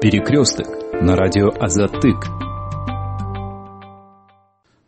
Перекресток 0.00 0.66
на 1.00 1.16
радио 1.16 1.48
Азатык. 1.58 2.45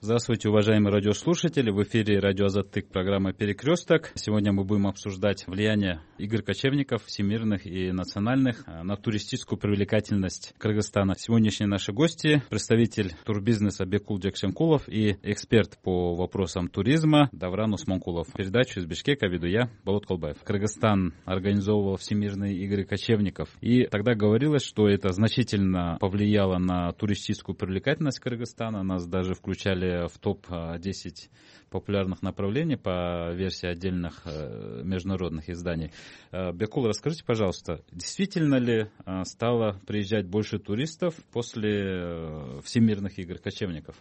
Здравствуйте, 0.08 0.48
уважаемые 0.48 0.90
радиослушатели. 0.90 1.70
В 1.70 1.82
эфире 1.82 2.18
радио 2.18 2.46
Азатык, 2.46 2.88
программа 2.88 3.34
«Перекресток». 3.34 4.10
Сегодня 4.14 4.54
мы 4.54 4.64
будем 4.64 4.86
обсуждать 4.86 5.46
влияние 5.46 6.00
игр 6.16 6.40
кочевников, 6.40 7.04
всемирных 7.04 7.66
и 7.66 7.92
национальных, 7.92 8.64
э, 8.66 8.84
на 8.84 8.96
туристическую 8.96 9.58
привлекательность 9.58 10.54
Кыргызстана. 10.56 11.12
Сегодняшние 11.18 11.68
наши 11.68 11.92
гости– 11.92 12.42
представитель 12.48 13.12
турбизнеса 13.26 13.84
Бекул 13.84 14.18
Джексенкулов 14.18 14.88
и 14.88 15.18
эксперт 15.22 15.78
по 15.82 16.14
вопросам 16.14 16.68
туризма 16.68 17.28
Давран 17.32 17.74
Усманкулов. 17.74 18.32
Передачу 18.32 18.80
из 18.80 18.86
Бишкека 18.86 19.26
веду 19.26 19.46
я, 19.46 19.68
Болот 19.84 20.06
Колбаев. 20.06 20.38
Кыргызстан 20.42 21.12
организовывал 21.26 21.98
всемирные 21.98 22.54
игры 22.54 22.84
кочевников. 22.84 23.50
И 23.60 23.84
тогда 23.84 24.14
говорилось, 24.14 24.64
что 24.64 24.88
это 24.88 25.12
значительно 25.12 25.98
повлияло 26.00 26.56
на 26.56 26.92
туристическую 26.94 27.54
привлекательность 27.54 28.20
Кыргызстана. 28.20 28.82
Нас 28.82 29.06
даже 29.06 29.34
включали 29.34 29.97
в 30.06 30.18
топ-10 30.18 31.28
популярных 31.70 32.22
направлений 32.22 32.76
по 32.76 33.32
версии 33.34 33.66
отдельных 33.66 34.22
э, 34.24 34.82
международных 34.84 35.48
изданий. 35.50 35.92
Э, 36.30 36.52
Бекул, 36.52 36.86
расскажите, 36.86 37.24
пожалуйста, 37.24 37.84
действительно 37.90 38.56
ли 38.56 38.86
э, 39.04 39.24
стало 39.24 39.80
приезжать 39.86 40.26
больше 40.26 40.58
туристов 40.58 41.14
после 41.32 42.60
всемирных 42.62 43.18
игр 43.18 43.38
кочевников? 43.38 43.96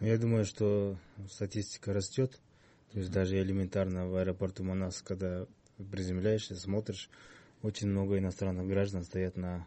Я 0.00 0.18
думаю, 0.18 0.44
что 0.44 0.96
статистика 1.30 1.92
растет. 1.92 2.40
То 2.92 2.98
есть 2.98 3.12
даже 3.12 3.40
элементарно 3.40 4.08
в 4.08 4.16
аэропорту 4.16 4.64
Манас, 4.64 5.00
когда 5.02 5.46
приземляешься, 5.90 6.56
смотришь, 6.56 7.08
очень 7.62 7.88
много 7.88 8.18
иностранных 8.18 8.66
граждан 8.66 9.04
стоят 9.04 9.36
на 9.36 9.66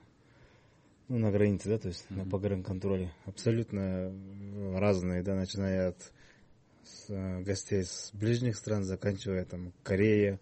ну, 1.13 1.20
на 1.20 1.31
границе, 1.31 1.70
да, 1.70 1.77
то 1.77 1.90
есть 1.90 2.05
mm-hmm. 2.09 2.17
на 2.17 2.26
погранконтроле. 2.26 3.13
Абсолютно 3.26 4.12
разные, 4.79 5.21
да, 5.21 5.35
начиная 5.35 5.90
от 5.90 6.12
с, 6.84 7.10
э, 7.10 7.41
гостей 7.43 7.84
с 7.84 8.10
ближних 8.13 8.55
стран, 8.55 8.84
заканчивая 8.84 9.46
там 9.46 9.73
Корея 9.84 10.40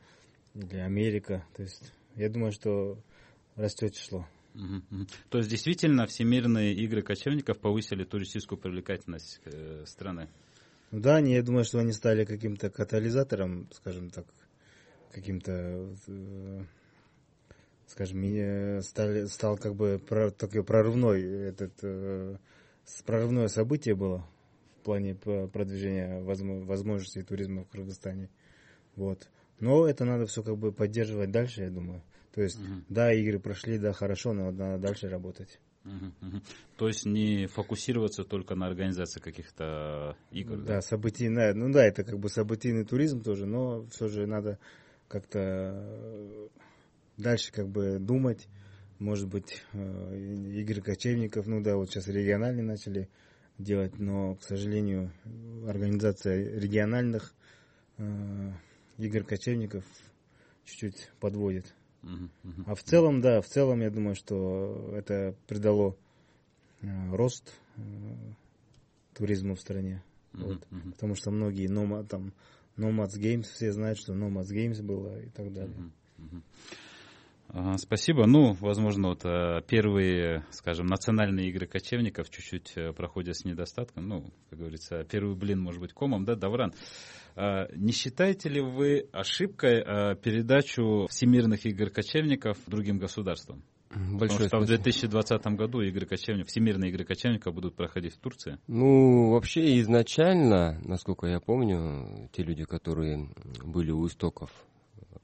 или 0.54 0.78
Америка. 0.78 1.46
То 1.58 1.64
есть 1.64 1.92
я 2.16 2.30
думаю, 2.30 2.54
что 2.54 2.98
растет 3.56 3.94
число. 3.96 4.26
Uh-huh, 4.54 5.08
То 5.30 5.40
есть 5.40 5.50
действительно 5.50 6.06
всемирные 6.06 6.74
игры 6.74 7.02
кочевников 7.02 7.60
повысили 7.60 8.06
туристическую 8.06 8.58
привлекательность 8.58 9.42
э, 9.46 9.84
страны? 9.86 10.30
Ну 10.92 11.02
да, 11.02 11.18
они, 11.18 11.34
я 11.34 11.44
думаю, 11.44 11.66
что 11.66 11.80
они 11.80 11.92
стали 11.92 12.24
каким-то 12.24 12.70
катализатором, 12.70 13.68
скажем 13.74 14.10
так, 14.10 14.26
каким-то 15.12 15.96
э, 16.08 16.64
скажем, 17.88 18.22
стали, 18.82 19.26
стал 19.26 19.58
как 19.58 19.76
бы 19.76 20.02
такой 20.38 20.64
прорывной, 20.64 21.22
этот, 21.22 21.74
э, 21.82 22.38
прорывное 23.06 23.48
событие 23.48 23.96
было 23.96 24.28
в 24.80 24.84
плане 24.84 25.16
продвижения 25.16 26.22
возможностей 26.22 27.22
туризма 27.22 27.64
в 27.64 27.70
Кыргызстане. 27.70 28.30
Вот. 28.96 29.30
Но 29.60 29.88
это 29.88 30.06
надо 30.06 30.26
все 30.26 30.42
как 30.42 30.58
бы 30.58 30.72
поддерживать 30.72 31.32
дальше, 31.32 31.62
я 31.62 31.70
думаю. 31.70 32.02
То 32.34 32.42
есть, 32.42 32.60
угу. 32.60 32.84
да, 32.90 33.14
игры 33.14 33.40
прошли, 33.40 33.78
да, 33.78 33.94
хорошо, 33.94 34.34
но 34.34 34.52
надо 34.52 34.82
дальше 34.82 35.10
работать. 35.10 35.60
Угу, 35.86 36.28
угу. 36.28 36.42
То 36.78 36.88
есть 36.88 37.06
не 37.06 37.48
фокусироваться 37.48 38.24
только 38.24 38.56
на 38.56 38.68
организации 38.68 39.20
каких-то 39.20 40.16
игр. 40.32 40.58
Да, 40.58 40.76
да, 40.76 40.82
событийный, 40.82 41.54
ну 41.54 41.72
да, 41.72 41.86
это 41.86 42.04
как 42.04 42.20
бы 42.20 42.30
событийный 42.30 42.86
туризм 42.86 43.22
тоже, 43.22 43.46
но 43.46 43.86
все 43.92 44.08
же 44.08 44.28
надо 44.28 44.60
как-то 45.08 46.50
дальше 47.22 47.52
как 47.52 47.68
бы 47.70 47.98
думать, 48.00 48.48
может 49.00 49.28
быть, 49.28 49.64
э, 49.74 50.18
игры 50.60 50.82
кочевников, 50.82 51.48
ну 51.48 51.62
да, 51.62 51.76
вот 51.76 51.90
сейчас 51.90 52.08
региональные 52.08 52.64
начали 52.64 53.10
делать, 53.58 53.98
но, 54.00 54.36
к 54.36 54.44
сожалению, 54.44 55.12
организация 55.68 56.60
региональных 56.60 57.34
э, 57.98 58.52
игр 58.98 59.24
кочевников 59.24 59.84
чуть-чуть 60.66 61.10
подводит. 61.20 61.74
Uh-huh, 62.04 62.30
uh-huh. 62.44 62.64
А 62.68 62.76
в 62.76 62.84
целом, 62.84 63.22
да, 63.22 63.42
в 63.42 63.48
целом 63.48 63.82
я 63.82 63.90
думаю, 63.90 64.16
что 64.16 64.94
это 64.96 65.36
придало 65.48 65.96
э, 66.82 67.16
рост 67.16 67.54
туризму 69.14 69.56
в 69.56 69.60
стране. 69.60 70.04
Uh-huh, 70.34 70.46
вот. 70.46 70.68
uh-huh. 70.72 70.92
Потому 70.94 71.16
что 71.16 71.32
многие 71.32 71.68
номад, 71.68 72.08
там, 72.08 72.34
Nomads 72.78 73.18
Games, 73.20 73.44
все 73.44 73.72
знают, 73.72 74.00
что 74.00 74.14
Nomads 74.14 74.50
Games 74.50 74.82
было 74.82 75.20
и 75.22 75.30
так 75.30 75.54
далее. 75.54 75.76
Uh-huh, 75.76 76.26
uh-huh. 76.26 76.42
Спасибо. 77.78 78.28
Ну, 78.28 78.54
возможно, 78.62 79.10
вот 79.10 79.26
э, 79.26 79.62
первые, 79.68 80.46
скажем, 80.52 80.86
национальные 80.86 81.50
игры 81.50 81.68
кочевников 81.68 82.30
чуть-чуть 82.30 82.74
э, 82.78 82.94
проходят 82.94 83.36
с 83.36 83.44
недостатком. 83.44 84.08
Ну, 84.08 84.32
как 84.50 84.60
говорится, 84.60 85.04
первый 85.04 85.36
блин 85.36 85.60
может 85.60 85.82
быть 85.82 85.92
комом, 85.92 86.24
да, 86.24 86.36
Давран? 86.36 86.74
А, 87.36 87.68
не 87.76 87.92
считаете 87.92 88.48
ли 88.48 88.62
вы 88.62 89.10
ошибкой 89.12 89.82
э, 89.82 90.16
передачу 90.16 91.08
всемирных 91.10 91.66
игр 91.66 91.90
кочевников 91.90 92.58
другим 92.68 93.00
государствам? 93.00 93.64
Большое 93.90 94.20
Потому 94.20 94.30
что 94.30 94.48
спасибо. 94.48 94.64
в 94.64 94.68
2020 94.68 95.46
году 95.58 95.82
игры 95.82 96.06
кочевников, 96.06 96.48
всемирные 96.50 96.92
игры 96.92 97.04
кочевников 97.04 97.54
будут 97.54 97.76
проходить 97.76 98.14
в 98.14 98.20
Турции. 98.20 98.58
Ну, 98.68 99.32
вообще 99.32 99.82
изначально, 99.82 100.80
насколько 100.86 101.28
я 101.28 101.42
помню, 101.42 102.30
те 102.32 102.44
люди, 102.44 102.64
которые 102.64 103.30
были 103.66 103.92
у 103.92 104.08
истоков 104.08 104.50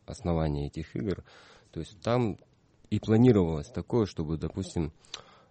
основания 0.05 0.67
этих 0.67 0.93
игр, 0.97 1.23
то 1.77 1.81
есть 1.81 2.01
там 2.01 2.39
и 2.89 2.99
планировалось 2.99 3.67
такое, 3.67 4.07
чтобы, 4.07 4.39
допустим, 4.39 4.91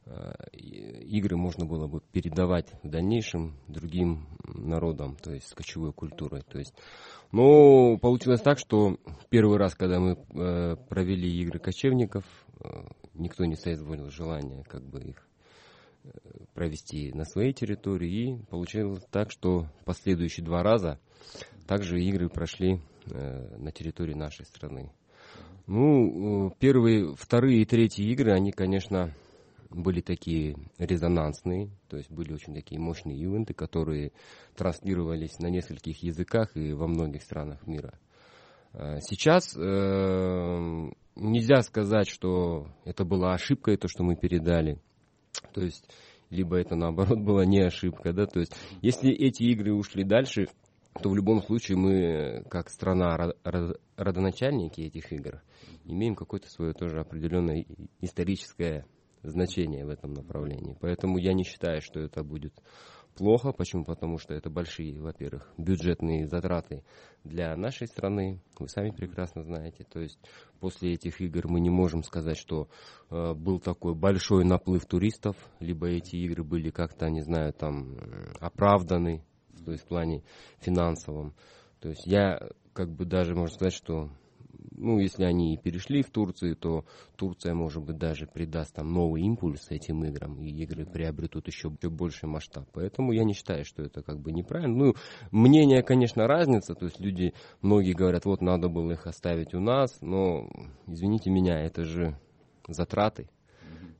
э, 0.06 0.34
игры 0.56 1.37
можно 1.37 1.64
было 1.64 1.87
бы 1.87 2.00
передавать 2.10 2.66
в 2.82 2.88
дальнейшем 2.88 3.54
другим 3.69 4.26
народам, 4.42 5.14
то 5.22 5.32
есть 5.32 5.47
с 5.47 5.54
кочевой 5.54 5.92
культурой. 5.92 6.42
То 6.42 6.59
есть, 6.59 6.75
но 7.31 7.97
получилось 7.98 8.41
так, 8.41 8.59
что 8.59 8.98
первый 9.28 9.56
раз, 9.56 9.76
когда 9.76 10.00
мы 10.00 10.14
э, 10.14 10.76
провели 10.88 11.31
игры 11.42 11.60
кочевников, 11.60 12.25
э, 12.58 12.66
никто 13.14 13.44
не 13.44 13.54
соизволил 13.54 14.10
желания 14.10 14.64
как 14.64 14.82
бы 14.82 15.04
их 15.04 15.28
провести 16.54 17.12
на 17.12 17.25
своей 17.25 17.53
территории. 17.53 18.41
И 18.41 18.44
получилось 18.47 19.04
так, 19.12 19.31
что 19.31 19.69
последующие 19.84 20.44
два 20.44 20.64
раза 20.64 20.98
также 21.69 22.03
игры 22.03 22.28
прошли 22.28 22.81
на 23.04 23.70
территории 23.70 24.14
нашей 24.14 24.44
страны. 24.44 24.91
Ну, 25.66 26.49
э, 26.49 26.50
первые, 26.60 27.15
вторые 27.16 27.62
и 27.62 27.65
третьи 27.65 28.04
игры, 28.12 28.32
они, 28.32 28.53
конечно, 28.53 29.12
были 29.69 30.00
такие 30.00 30.56
резонансные, 30.78 31.71
то 31.88 31.97
есть 31.97 32.10
были 32.10 32.32
очень 32.32 32.54
такие 32.54 32.81
мощные 32.81 33.19
ивенты, 33.19 33.53
которые 33.53 34.12
транслировались 34.55 35.38
на 35.41 35.49
нескольких 35.49 36.03
языках 36.05 36.56
и 36.56 36.72
во 36.72 36.87
многих 36.87 37.22
странах 37.22 37.66
мира. 37.66 37.99
Э, 38.75 39.00
сейчас 39.00 39.56
э, 39.56 40.91
нельзя 41.16 41.62
сказать, 41.62 42.09
что 42.09 42.69
это 42.84 43.05
была 43.05 43.34
ошибка, 43.34 43.76
то, 43.76 43.88
что 43.88 44.05
мы 44.05 44.15
передали. 44.15 44.78
То 45.53 45.62
есть, 45.62 45.88
либо 46.31 46.56
это 46.56 46.76
наоборот 46.76 47.19
была 47.25 47.44
не 47.44 47.60
ошибка, 47.60 48.12
да, 48.12 48.26
то 48.26 48.38
есть, 48.38 48.55
если 48.82 49.10
эти 49.10 49.43
игры 49.44 49.75
ушли 49.75 50.05
дальше, 50.05 50.47
то 51.03 51.11
в 51.11 51.17
любом 51.17 51.43
случае 51.43 51.77
мы, 51.77 52.45
как 52.51 52.71
страна 52.71 53.33
родоначальники 53.97 54.81
этих 54.83 55.12
игр, 55.12 55.43
имеем 55.84 56.15
какое-то 56.15 56.49
свое 56.49 56.73
тоже 56.73 57.01
определенное 57.01 57.65
историческое 58.01 58.87
значение 59.23 59.85
в 59.85 59.91
этом 59.91 60.15
направлении. 60.15 60.77
Поэтому 60.81 61.19
я 61.19 61.33
не 61.33 61.45
считаю, 61.45 61.81
что 61.81 62.01
это 62.01 62.23
будет 62.23 62.55
плохо. 63.17 63.53
Почему? 63.53 63.85
Потому 63.85 64.19
что 64.19 64.35
это 64.35 64.51
большие, 64.51 65.01
во-первых, 65.01 65.53
бюджетные 65.56 66.27
затраты 66.27 66.85
для 67.25 67.56
нашей 67.56 67.89
страны. 67.89 68.41
Вы 68.59 68.69
сами 68.69 68.91
прекрасно 68.91 69.43
знаете. 69.43 69.85
То 69.85 70.01
есть 70.01 70.19
после 70.61 70.93
этих 70.93 71.21
игр 71.21 71.49
мы 71.49 71.61
не 71.61 71.71
можем 71.71 72.03
сказать, 72.03 72.39
что 72.39 72.69
э, 73.11 73.35
был 73.35 73.59
такой 73.59 73.94
большой 73.94 74.44
наплыв 74.44 74.87
туристов, 74.87 75.37
либо 75.61 75.88
эти 75.88 76.17
игры 76.17 76.44
были 76.44 76.70
как-то, 76.70 77.09
не 77.09 77.23
знаю, 77.23 77.53
там 77.53 77.97
оправданы, 78.41 79.25
то 79.64 79.73
есть 79.73 79.85
в 79.85 79.88
плане 79.88 80.23
финансовом. 80.58 81.35
То 81.81 81.88
есть 81.88 82.06
я 82.06 82.41
как 82.73 82.91
бы 82.91 83.05
даже 83.05 83.35
можно 83.35 83.55
сказать, 83.55 83.75
что 83.75 84.11
ну, 84.79 84.99
если 84.99 85.25
они 85.25 85.55
и 85.55 85.56
перешли 85.56 86.03
в 86.03 86.11
Турцию, 86.11 86.56
то 86.56 86.85
Турция, 87.17 87.55
может 87.55 87.82
быть, 87.82 87.99
даже 87.99 88.26
придаст 88.26 88.75
там 88.75 88.93
новый 88.93 89.23
импульс 89.23 89.70
этим 89.70 90.05
играм, 90.05 90.41
и 90.41 90.49
игры 90.49 90.85
приобретут 90.85 91.47
еще, 91.47 91.69
еще 91.69 91.91
больший 91.91 92.29
масштаб. 92.29 92.69
Поэтому 92.73 93.12
я 93.12 93.25
не 93.25 93.32
считаю, 93.32 93.64
что 93.64 93.82
это 93.82 94.03
как 94.03 94.20
бы 94.20 94.32
неправильно. 94.32 94.76
Ну, 94.76 94.94
мнение, 95.31 95.82
конечно, 95.82 96.26
разница, 96.26 96.75
то 96.75 96.87
есть 96.87 97.00
люди, 97.00 97.35
многие 97.62 97.93
говорят, 97.93 98.25
вот 98.25 98.43
надо 98.43 98.69
было 98.69 98.93
их 98.93 99.06
оставить 99.06 99.55
у 99.55 99.61
нас, 99.61 99.99
но, 100.00 100.49
извините 100.87 101.31
меня, 101.31 101.61
это 101.61 101.85
же 101.85 102.19
затраты. 102.69 103.29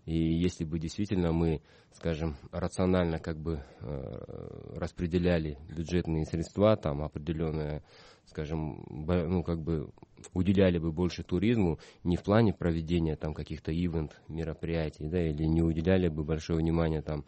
И 0.07 0.15
если 0.17 0.65
бы 0.65 0.79
действительно 0.79 1.33
мы, 1.33 1.61
скажем, 1.93 2.37
рационально 2.53 3.19
как 3.19 3.39
бы 3.39 3.65
э, 3.81 4.77
распределяли 4.77 5.59
бюджетные 5.69 6.25
средства, 6.25 6.77
там 6.77 7.03
определенное, 7.03 7.83
скажем, 8.27 8.85
ну 8.89 9.43
как 9.43 9.61
бы 9.61 9.91
уделяли 10.33 10.79
бы 10.79 10.93
больше 10.93 11.25
туризму 11.25 11.81
не 12.05 12.17
в 12.17 12.23
плане 12.23 12.55
проведения 12.55 13.17
там 13.17 13.35
каких-то 13.35 13.73
ивент 13.73 14.21
мероприятий, 14.29 15.09
да, 15.09 15.21
или 15.21 15.43
не 15.43 15.63
уделяли 15.63 16.07
бы 16.07 16.23
большое 16.23 16.61
внимание 16.61 17.03
там 17.03 17.25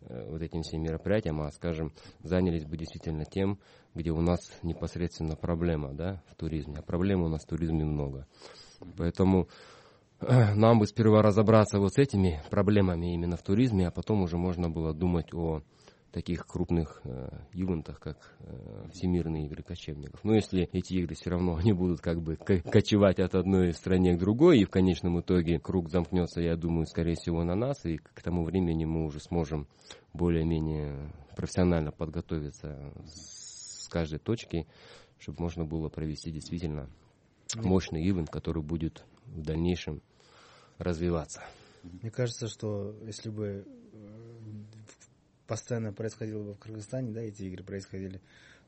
э, 0.00 0.30
вот 0.30 0.40
этим 0.40 0.62
всем 0.62 0.82
мероприятиям, 0.82 1.42
а, 1.42 1.50
скажем, 1.52 1.92
занялись 2.22 2.64
бы 2.64 2.78
действительно 2.78 3.26
тем, 3.26 3.58
где 3.94 4.10
у 4.10 4.22
нас 4.22 4.40
непосредственно 4.62 5.36
проблема, 5.36 5.92
да, 5.92 6.22
в 6.28 6.34
туризме. 6.34 6.76
А 6.78 6.82
проблем 6.82 7.24
у 7.24 7.28
нас 7.28 7.44
в 7.44 7.48
туризме 7.48 7.84
много. 7.84 8.26
Поэтому 8.96 9.48
нам 10.54 10.78
бы 10.78 10.86
сперва 10.86 11.22
разобраться 11.22 11.78
вот 11.78 11.94
с 11.94 11.98
этими 11.98 12.42
проблемами 12.50 13.14
именно 13.14 13.36
в 13.36 13.42
туризме, 13.42 13.88
а 13.88 13.90
потом 13.90 14.22
уже 14.22 14.36
можно 14.36 14.70
было 14.70 14.92
думать 14.94 15.32
о 15.34 15.62
таких 16.12 16.46
крупных 16.46 17.00
э, 17.04 17.28
ивентах, 17.54 17.98
как 17.98 18.36
э, 18.40 18.88
Всемирные 18.92 19.46
игры 19.46 19.62
кочевников. 19.62 20.22
Но 20.22 20.34
если 20.34 20.68
эти 20.72 20.94
игры 20.94 21.14
все 21.14 21.30
равно 21.30 21.56
они 21.60 21.72
будут 21.72 22.00
как 22.00 22.20
бы 22.20 22.36
кочевать 22.36 23.18
от 23.18 23.34
одной 23.34 23.72
страны 23.72 24.14
к 24.14 24.20
другой, 24.20 24.60
и 24.60 24.64
в 24.64 24.70
конечном 24.70 25.20
итоге 25.20 25.58
круг 25.58 25.90
замкнется, 25.90 26.40
я 26.40 26.56
думаю, 26.56 26.86
скорее 26.86 27.14
всего, 27.14 27.42
на 27.44 27.54
нас, 27.54 27.84
и 27.86 27.96
к 27.96 28.22
тому 28.22 28.44
времени 28.44 28.84
мы 28.84 29.04
уже 29.04 29.20
сможем 29.20 29.66
более-менее 30.12 31.12
профессионально 31.34 31.90
подготовиться 31.90 32.92
с 33.06 33.88
каждой 33.88 34.18
точки, 34.18 34.66
чтобы 35.18 35.42
можно 35.42 35.64
было 35.64 35.88
провести 35.88 36.30
действительно 36.30 36.90
мощный 37.56 38.06
ивент, 38.06 38.28
который 38.28 38.62
будет 38.62 39.04
в 39.26 39.42
дальнейшем 39.42 40.02
развиваться. 40.78 41.42
Мне 41.82 42.10
кажется, 42.10 42.48
что 42.48 42.96
если 43.04 43.28
бы 43.28 43.66
э, 43.66 44.22
постоянно 45.46 45.92
происходило 45.92 46.42
бы 46.42 46.54
в 46.54 46.58
Кыргызстане, 46.58 47.10
да, 47.12 47.20
эти 47.20 47.42
игры 47.44 47.64
происходили, 47.64 48.20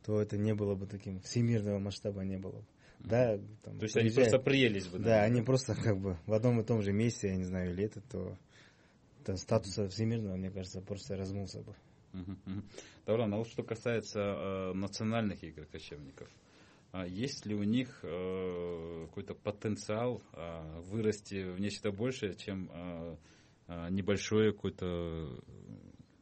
то 0.05 0.21
это 0.21 0.37
не 0.37 0.55
было 0.55 0.75
бы 0.75 0.87
таким 0.87 1.21
всемирного 1.21 1.79
масштаба 1.79 2.23
не 2.23 2.37
было 2.37 2.59
бы. 2.59 2.65
Да, 3.01 3.39
там, 3.63 3.79
то 3.79 3.85
есть 3.85 3.97
они 3.97 4.11
просто 4.11 4.39
приелись 4.39 4.87
бы. 4.87 4.99
Да, 4.99 5.05
да, 5.05 5.23
они 5.25 5.43
просто 5.43 5.75
как 5.75 5.99
бы 5.99 6.17
в 6.27 6.33
одном 6.33 6.61
и 6.61 6.65
том 6.65 6.83
же 6.83 6.93
месте, 6.93 7.29
я 7.29 7.37
не 7.37 7.45
знаю, 7.45 7.73
или 7.73 7.85
это, 7.85 8.01
то, 8.01 8.37
то 9.25 9.37
статуса 9.37 9.89
всемирного, 9.89 10.37
мне 10.37 10.51
кажется, 10.51 10.81
просто 10.81 11.17
размылся 11.17 11.61
бы. 11.61 11.75
Давран, 13.07 13.35
а 13.35 13.37
вот 13.39 13.49
что 13.49 13.63
касается 13.63 14.21
э, 14.21 14.73
национальных 14.73 15.43
игр 15.43 15.67
кочевников, 15.67 16.29
есть 17.03 17.45
ли 17.45 17.55
у 17.55 17.65
них 17.65 18.01
э, 18.03 19.07
какой-то 19.09 19.35
потенциал 19.35 20.23
э, 20.33 20.81
вырасти 20.83 21.51
в 21.51 21.61
нечто 21.61 21.91
большее, 21.91 22.37
чем 22.37 22.71
э, 22.73 23.17
небольшое 23.91 24.53
какое-то 24.53 25.43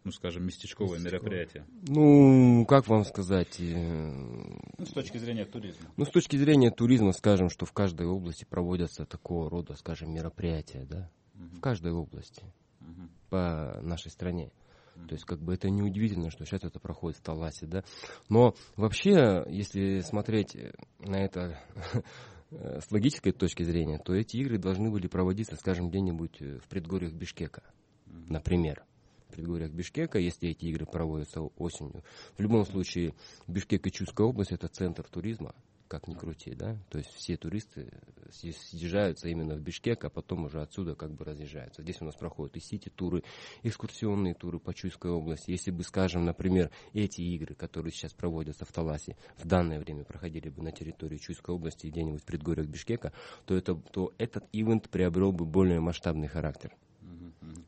ну, 0.05 0.11
скажем, 0.11 0.45
местечковое 0.45 0.99
Местечковое. 0.99 1.21
мероприятие? 1.21 1.67
Ну, 1.87 2.67
как 2.67 2.89
вам 2.89 3.05
сказать? 3.05 3.57
Ну, 3.59 4.85
с 4.85 4.91
точки 4.91 5.19
зрения 5.19 5.45
туризма. 5.45 5.93
Ну, 5.97 6.05
с 6.05 6.09
точки 6.09 6.37
зрения 6.37 6.71
туризма, 6.71 7.13
скажем, 7.13 7.51
что 7.51 7.67
в 7.67 7.73
каждой 7.73 8.07
области 8.07 8.45
проводятся 8.45 9.05
такого 9.05 9.49
рода, 9.49 9.75
скажем, 9.77 10.13
мероприятия, 10.13 10.85
да? 10.89 11.11
Угу. 11.35 11.57
В 11.57 11.61
каждой 11.61 11.93
области 11.93 12.43
угу. 12.81 13.09
по 13.31 13.79
нашей 13.83 14.11
стране. 14.11 14.47
Угу. 14.47 14.53
То 14.94 15.15
есть, 15.15 15.25
как 15.25 15.41
бы 15.41 15.55
это 15.55 15.71
неудивительно, 15.71 16.31
что 16.31 16.44
сейчас 16.44 16.65
это 16.65 16.79
проходит 16.79 17.19
в 17.19 17.23
Таласе, 17.23 17.67
да? 17.67 17.85
Но 18.29 18.55
вообще, 18.77 19.44
если 19.49 20.00
смотреть 20.00 20.56
на 20.99 21.17
это 21.17 21.59
с 22.50 22.91
логической 22.91 23.33
точки 23.33 23.62
зрения, 23.62 23.99
то 23.99 24.15
эти 24.15 24.37
игры 24.37 24.59
должны 24.59 24.91
были 24.91 25.06
проводиться, 25.06 25.56
скажем, 25.56 25.89
где-нибудь 25.89 26.41
в 26.62 26.69
предгорьях 26.69 27.12
Бишкека, 27.12 27.62
например 28.06 28.85
предгорьях 29.33 29.73
Бишкека, 29.73 30.19
если 30.19 30.50
эти 30.50 30.67
игры 30.67 30.87
проводятся 30.87 31.41
осенью. 31.41 32.05
В 32.37 32.41
любом 32.41 32.65
случае, 32.65 33.15
Бишкек 33.49 33.87
и 33.87 33.91
Чувская 33.91 34.27
область– 34.27 34.53
это 34.53 34.69
центр 34.69 35.05
туризма, 35.09 35.55
как 35.93 36.09
ни 36.09 36.15
крути, 36.15 36.55
да, 36.55 36.79
то 36.89 36.97
есть 36.97 37.11
все 37.11 37.37
туристы 37.37 37.93
съезжаются 38.31 39.29
именно 39.29 39.56
в 39.56 39.61
Бишкек, 39.61 40.03
а 40.06 40.09
потом 40.09 40.47
уже 40.47 40.62
отсюда 40.62 40.94
как 40.94 41.12
бы 41.12 41.23
разъезжаются. 41.27 41.83
Здесь 41.83 42.00
у 42.00 42.06
нас 42.06 42.17
проходят 42.17 42.56
и 42.56 42.61
сити-туры, 42.61 43.23
экскурсионные 43.62 44.33
туры 44.33 44.59
по 44.59 44.73
Чуйской 44.73 45.11
области. 45.11 45.50
Если 45.50 45.71
бы, 45.71 45.85
скажем, 45.85 46.25
например, 46.25 46.71
эти 46.94 47.21
игры, 47.21 47.55
которые 47.55 47.93
сейчас 47.93 48.15
проводятся 48.15 48.65
в 48.65 48.73
Таласе, 48.73 49.19
в 49.37 49.47
данное 49.47 49.81
время 49.81 50.05
проходили 50.05 50.49
бы 50.49 50.62
на 50.62 50.73
территории 50.73 51.19
Чуйской 51.19 51.55
области 51.55 51.89
где-нибудь 51.89 52.23
в 52.23 52.25
предгорьях 52.25 52.69
Бишкека, 52.69 53.12
то, 53.44 53.55
это, 53.55 53.75
то 53.75 54.15
этот 54.17 54.47
ивент 54.55 54.89
приобрел 54.89 55.31
бы 55.31 55.44
более 55.44 55.81
масштабный 55.81 56.29
характер. 56.29 56.75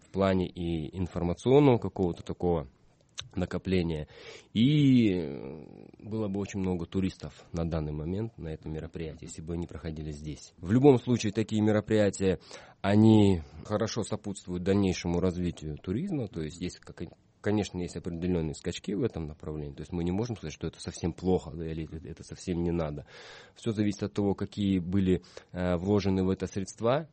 В 0.07 0.09
плане 0.13 0.49
и 0.49 0.97
информационного 0.97 1.77
какого-то 1.77 2.23
такого 2.23 2.69
накопления. 3.35 4.09
И 4.53 5.69
было 5.99 6.29
бы 6.29 6.41
очень 6.41 6.61
много 6.61 6.87
туристов 6.87 7.33
на 7.53 7.69
данный 7.69 7.93
момент 7.93 8.37
на 8.39 8.49
это 8.49 8.69
мероприятие, 8.69 9.29
если 9.29 9.43
бы 9.43 9.55
они 9.55 9.67
проходили 9.67 10.11
здесь. 10.11 10.53
В 10.59 10.73
любом 10.73 10.99
случае, 10.99 11.33
такие 11.33 11.63
мероприятия, 11.63 12.39
они 12.81 13.43
хорошо 13.65 14.03
сопутствуют 14.03 14.63
дальнейшему 14.63 15.21
развитию 15.21 15.77
туризма, 15.79 16.29
то 16.29 16.43
есть 16.43 16.61
есть 16.61 16.79
как, 16.81 17.03
конечно, 17.41 17.79
есть 17.79 17.97
определенные 17.97 18.55
скачки 18.55 18.95
в 18.95 19.03
этом 19.03 19.27
направлении. 19.27 19.75
То 19.75 19.83
есть 19.83 19.93
мы 19.93 20.05
не 20.05 20.13
можем 20.13 20.37
сказать, 20.37 20.55
что 20.55 20.67
это 20.67 20.81
совсем 20.81 21.13
плохо 21.13 21.51
или 21.51 21.89
это 22.09 22.23
совсем 22.25 22.63
не 22.63 22.71
надо. 22.71 23.07
Все 23.55 23.73
зависит 23.73 24.03
от 24.03 24.15
того, 24.15 24.35
какие 24.35 24.79
были 24.79 25.23
э, 25.53 25.77
вложены 25.77 26.25
в 26.25 26.31
это 26.31 26.47
средства. 26.47 27.09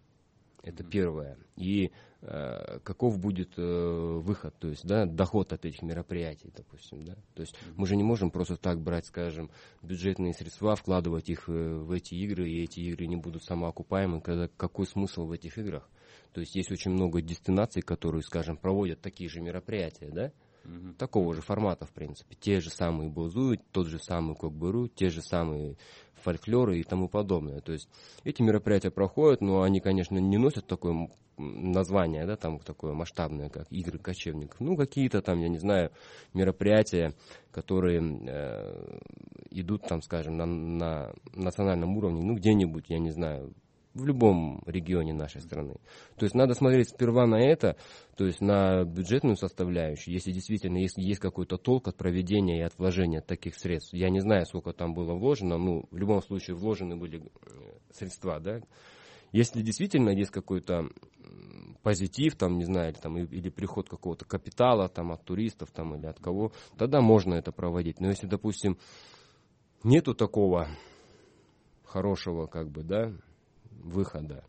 Это 0.63 0.84
первое. 0.84 1.38
И 1.56 1.92
Э, 2.24 2.78
каков 2.84 3.18
будет 3.18 3.54
э, 3.58 3.63
выход, 3.63 4.54
то 4.60 4.68
есть, 4.68 4.86
да, 4.86 5.08
доход 5.08 5.54
от 5.54 5.66
этих 5.66 5.81
мероприятий, 5.81 6.54
допустим, 6.56 7.04
да. 7.04 7.16
То 7.34 7.42
есть 7.42 7.56
мы 7.75 7.88
же 7.88 7.96
не 7.96 8.04
можем 8.04 8.30
просто 8.30 8.58
так 8.58 8.80
брать, 8.80 9.08
скажем, 9.08 9.50
бюджетные 9.81 10.36
средства, 10.36 10.75
вкладывать 10.75 11.30
их 11.30 11.50
э, 11.50 11.52
в 11.52 11.92
эти 11.92 12.13
игры, 12.13 12.48
и 12.48 12.63
эти 12.63 12.80
игры 12.81 13.08
не 13.08 13.16
будут 13.16 13.44
самоокупаемы, 13.44 14.22
когда 14.22 14.48
какой 14.56 14.86
смысл 14.86 15.25
в 15.25 15.31
этих 15.31 15.58
играх? 15.58 15.90
То 16.31 16.42
есть 16.42 16.54
есть 16.54 16.72
очень 16.72 16.92
много 16.92 17.24
дестинаций, 17.24 17.81
которые, 17.81 18.22
скажем, 18.22 18.56
проводят 18.56 19.02
такие 19.02 19.28
же 19.28 19.42
мероприятия, 19.42 20.10
да, 20.12 20.31
Угу. 20.63 20.94
Такого 20.98 21.34
же 21.34 21.42
формата, 21.42 21.86
в 21.86 21.92
принципе. 21.92 22.36
Те 22.40 22.60
же 22.60 22.69
самые 22.69 23.10
Бозу, 23.10 23.58
тот 23.72 23.88
же 23.88 24.00
самый 24.00 24.36
Кокбуру, 24.36 24.88
те 24.88 25.10
же 25.10 25.22
самые 25.22 25.78
фольклоры 26.22 26.80
и 26.80 26.84
тому 26.84 27.10
подобное. 27.10 27.62
То 27.62 27.74
есть 27.74 27.90
эти 28.24 28.42
мероприятия 28.42 28.92
проходят, 28.92 29.42
но 29.42 29.63
они, 29.63 29.80
конечно, 29.80 30.18
не 30.18 30.38
носят 30.38 30.68
такое 30.68 31.10
название, 31.38 32.25
да, 32.25 32.36
там 32.36 32.60
такое 32.60 32.94
масштабное, 32.94 33.50
как 33.50 33.66
игры 33.72 33.98
кочевников. 33.98 34.60
Ну, 34.60 34.78
какие-то 34.78 35.22
там, 35.22 35.40
я 35.40 35.50
не 35.50 35.58
знаю, 35.58 35.92
мероприятия, 36.34 37.16
которые 37.52 38.02
э, 38.28 39.00
идут 39.50 39.88
там, 39.88 40.02
скажем, 40.02 40.38
на, 40.38 40.46
на 40.46 41.13
национальном 41.34 41.98
уровне, 41.98 42.22
ну, 42.22 42.36
где-нибудь, 42.36 42.86
я 42.90 43.00
не 43.00 43.12
знаю, 43.12 43.54
в 43.94 44.06
любом 44.06 44.64
регионе 44.66 45.14
нашей 45.14 45.42
страны. 45.42 45.76
То 46.18 46.24
есть 46.24 46.36
надо 46.36 46.54
смотреть 46.54 46.90
сперва 46.90 47.26
на 47.28 47.36
это, 47.36 47.75
то 48.15 48.25
есть 48.25 48.42
на 48.42 48.84
бюджетную 48.86 49.36
составляющую, 49.36 50.13
если 50.13 50.32
действительно 50.32 50.77
есть, 50.77 50.98
есть 50.98 51.20
какой-то 51.20 51.58
толк 51.58 51.88
от 51.88 51.98
проведения 51.98 52.60
и 52.60 52.63
от 52.63 52.77
вложения 52.77 53.22
таких 53.22 53.56
средств. 53.56 53.94
Я 53.94 54.10
не 54.10 54.22
знаю, 54.22 54.46
сколько 54.46 54.72
там 54.72 54.94
было 54.94 55.13
вложено, 55.13 55.58
ну, 55.58 55.86
в 55.92 55.98
любом 55.98 56.22
случае 56.22 56.56
вложены 56.56 56.96
были 56.96 57.20
э, 57.20 57.30
средства, 57.92 58.39
да. 58.39 58.62
Если 59.34 59.62
действительно 59.62 60.10
есть 60.10 60.32
какой-то 60.32 60.89
позитив, 61.82 62.36
там, 62.36 62.58
не 62.58 62.65
знаю, 62.65 62.92
или, 62.92 63.00
там, 63.00 63.18
или 63.18 63.50
приход 63.50 63.89
какого-то 63.89 64.25
капитала 64.25 64.88
там, 64.88 65.12
от 65.12 65.24
туристов 65.24 65.72
там, 65.72 65.96
или 65.96 66.06
от 66.06 66.20
кого, 66.20 66.51
тогда 66.77 67.01
можно 67.01 67.34
это 67.34 67.51
проводить. 67.51 68.00
Но 68.00 68.10
если, 68.10 68.27
допустим, 68.27 68.77
нету 69.84 70.13
такого 70.13 70.68
хорошего, 71.84 72.48
как 72.48 72.70
бы, 72.70 72.84
да, 72.84 73.12
выхода, 73.82 74.44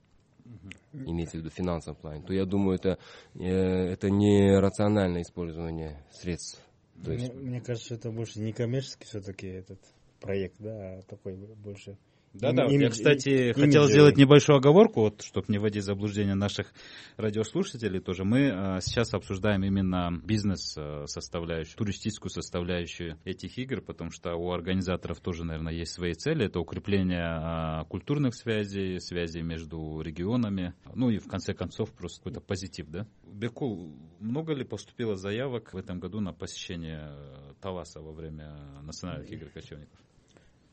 угу. 0.44 1.10
имеется 1.10 1.36
в 1.36 1.40
виду 1.40 1.50
в 1.50 1.54
финансовом 1.54 2.00
плане, 2.00 2.22
то 2.22 2.32
я 2.32 2.44
думаю, 2.44 2.76
это, 2.76 2.98
э, 3.34 3.44
это 3.44 4.10
не 4.10 4.58
рациональное 4.58 5.22
использование 5.22 6.04
средств. 6.10 6.60
То 7.04 7.12
есть... 7.12 7.32
мне, 7.34 7.50
мне 7.50 7.60
кажется, 7.60 7.94
это 7.94 8.10
больше 8.10 8.40
не 8.40 8.52
коммерческий 8.52 9.06
все-таки 9.06 9.46
этот 9.48 9.80
проект, 10.20 10.56
да, 10.58 10.98
а 10.98 11.02
такой 11.02 11.34
больше 11.34 11.96
да, 12.34 12.52
да. 12.52 12.64
Я, 12.64 12.88
кстати, 12.88 13.50
им, 13.50 13.54
хотел 13.54 13.86
сделать 13.88 14.16
небольшую 14.16 14.56
оговорку, 14.56 15.02
вот, 15.02 15.22
чтобы 15.22 15.46
не 15.48 15.58
вводить 15.58 15.82
в 15.82 15.86
заблуждение 15.86 16.34
наших 16.34 16.72
радиослушателей 17.16 18.00
тоже. 18.00 18.24
Мы 18.24 18.50
а, 18.50 18.80
сейчас 18.80 19.12
обсуждаем 19.12 19.62
именно 19.64 20.10
бизнес-составляющую, 20.24 21.76
туристическую 21.76 22.30
составляющую 22.30 23.18
этих 23.24 23.58
игр, 23.58 23.82
потому 23.82 24.10
что 24.10 24.34
у 24.34 24.50
организаторов 24.50 25.20
тоже, 25.20 25.44
наверное, 25.44 25.74
есть 25.74 25.92
свои 25.92 26.14
цели. 26.14 26.46
Это 26.46 26.58
укрепление 26.58 27.22
а, 27.22 27.84
культурных 27.84 28.34
связей, 28.34 28.98
связей 29.00 29.42
между 29.42 30.00
регионами, 30.00 30.74
ну 30.94 31.10
и 31.10 31.18
в 31.18 31.28
конце 31.28 31.52
концов 31.52 31.92
просто 31.92 32.20
какой-то 32.20 32.40
позитив, 32.40 32.88
да? 32.88 33.06
Бекул, 33.24 33.94
много 34.20 34.54
ли 34.54 34.64
поступило 34.64 35.16
заявок 35.16 35.74
в 35.74 35.76
этом 35.76 36.00
году 36.00 36.20
на 36.20 36.32
посещение 36.32 37.12
Таласа 37.60 38.00
во 38.00 38.12
время 38.12 38.56
национальных 38.82 39.30
игр 39.30 39.48
кочевников? 39.50 39.98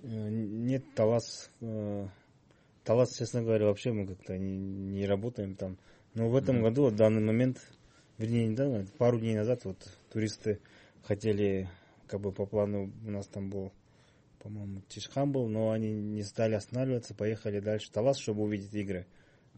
Э, 0.02 0.30
нет, 0.30 0.84
Талас, 0.96 1.52
э, 1.62 2.08
Талас, 2.84 3.18
честно 3.18 3.42
говоря, 3.42 3.66
вообще 3.66 3.92
мы 3.92 4.08
как-то 4.08 4.38
не, 4.38 4.58
не 4.58 5.06
работаем 5.06 5.56
там. 5.56 5.78
Но 6.14 6.30
в 6.30 6.36
этом 6.36 6.58
mm-hmm. 6.58 6.62
году, 6.62 6.88
в 6.88 6.96
данный 6.96 7.22
момент, 7.22 7.60
вернее, 8.18 8.48
недавно, 8.48 8.86
пару 8.98 9.20
дней 9.20 9.36
назад, 9.36 9.66
вот 9.66 9.78
туристы 10.12 10.60
хотели, 11.04 11.70
как 12.08 12.22
бы 12.22 12.32
по 12.32 12.46
плану 12.46 12.92
у 13.06 13.12
нас 13.12 13.28
там 13.28 13.50
был, 13.50 13.72
по-моему, 14.40 14.82
Тишхан 14.88 15.32
был, 15.32 15.48
но 15.48 15.72
они 15.72 15.92
не 15.92 16.24
стали 16.24 16.56
останавливаться, 16.56 17.14
поехали 17.14 17.60
дальше 17.60 17.90
в 17.90 17.92
Талас, 17.92 18.18
чтобы 18.18 18.44
увидеть 18.44 18.74
игры. 18.74 19.06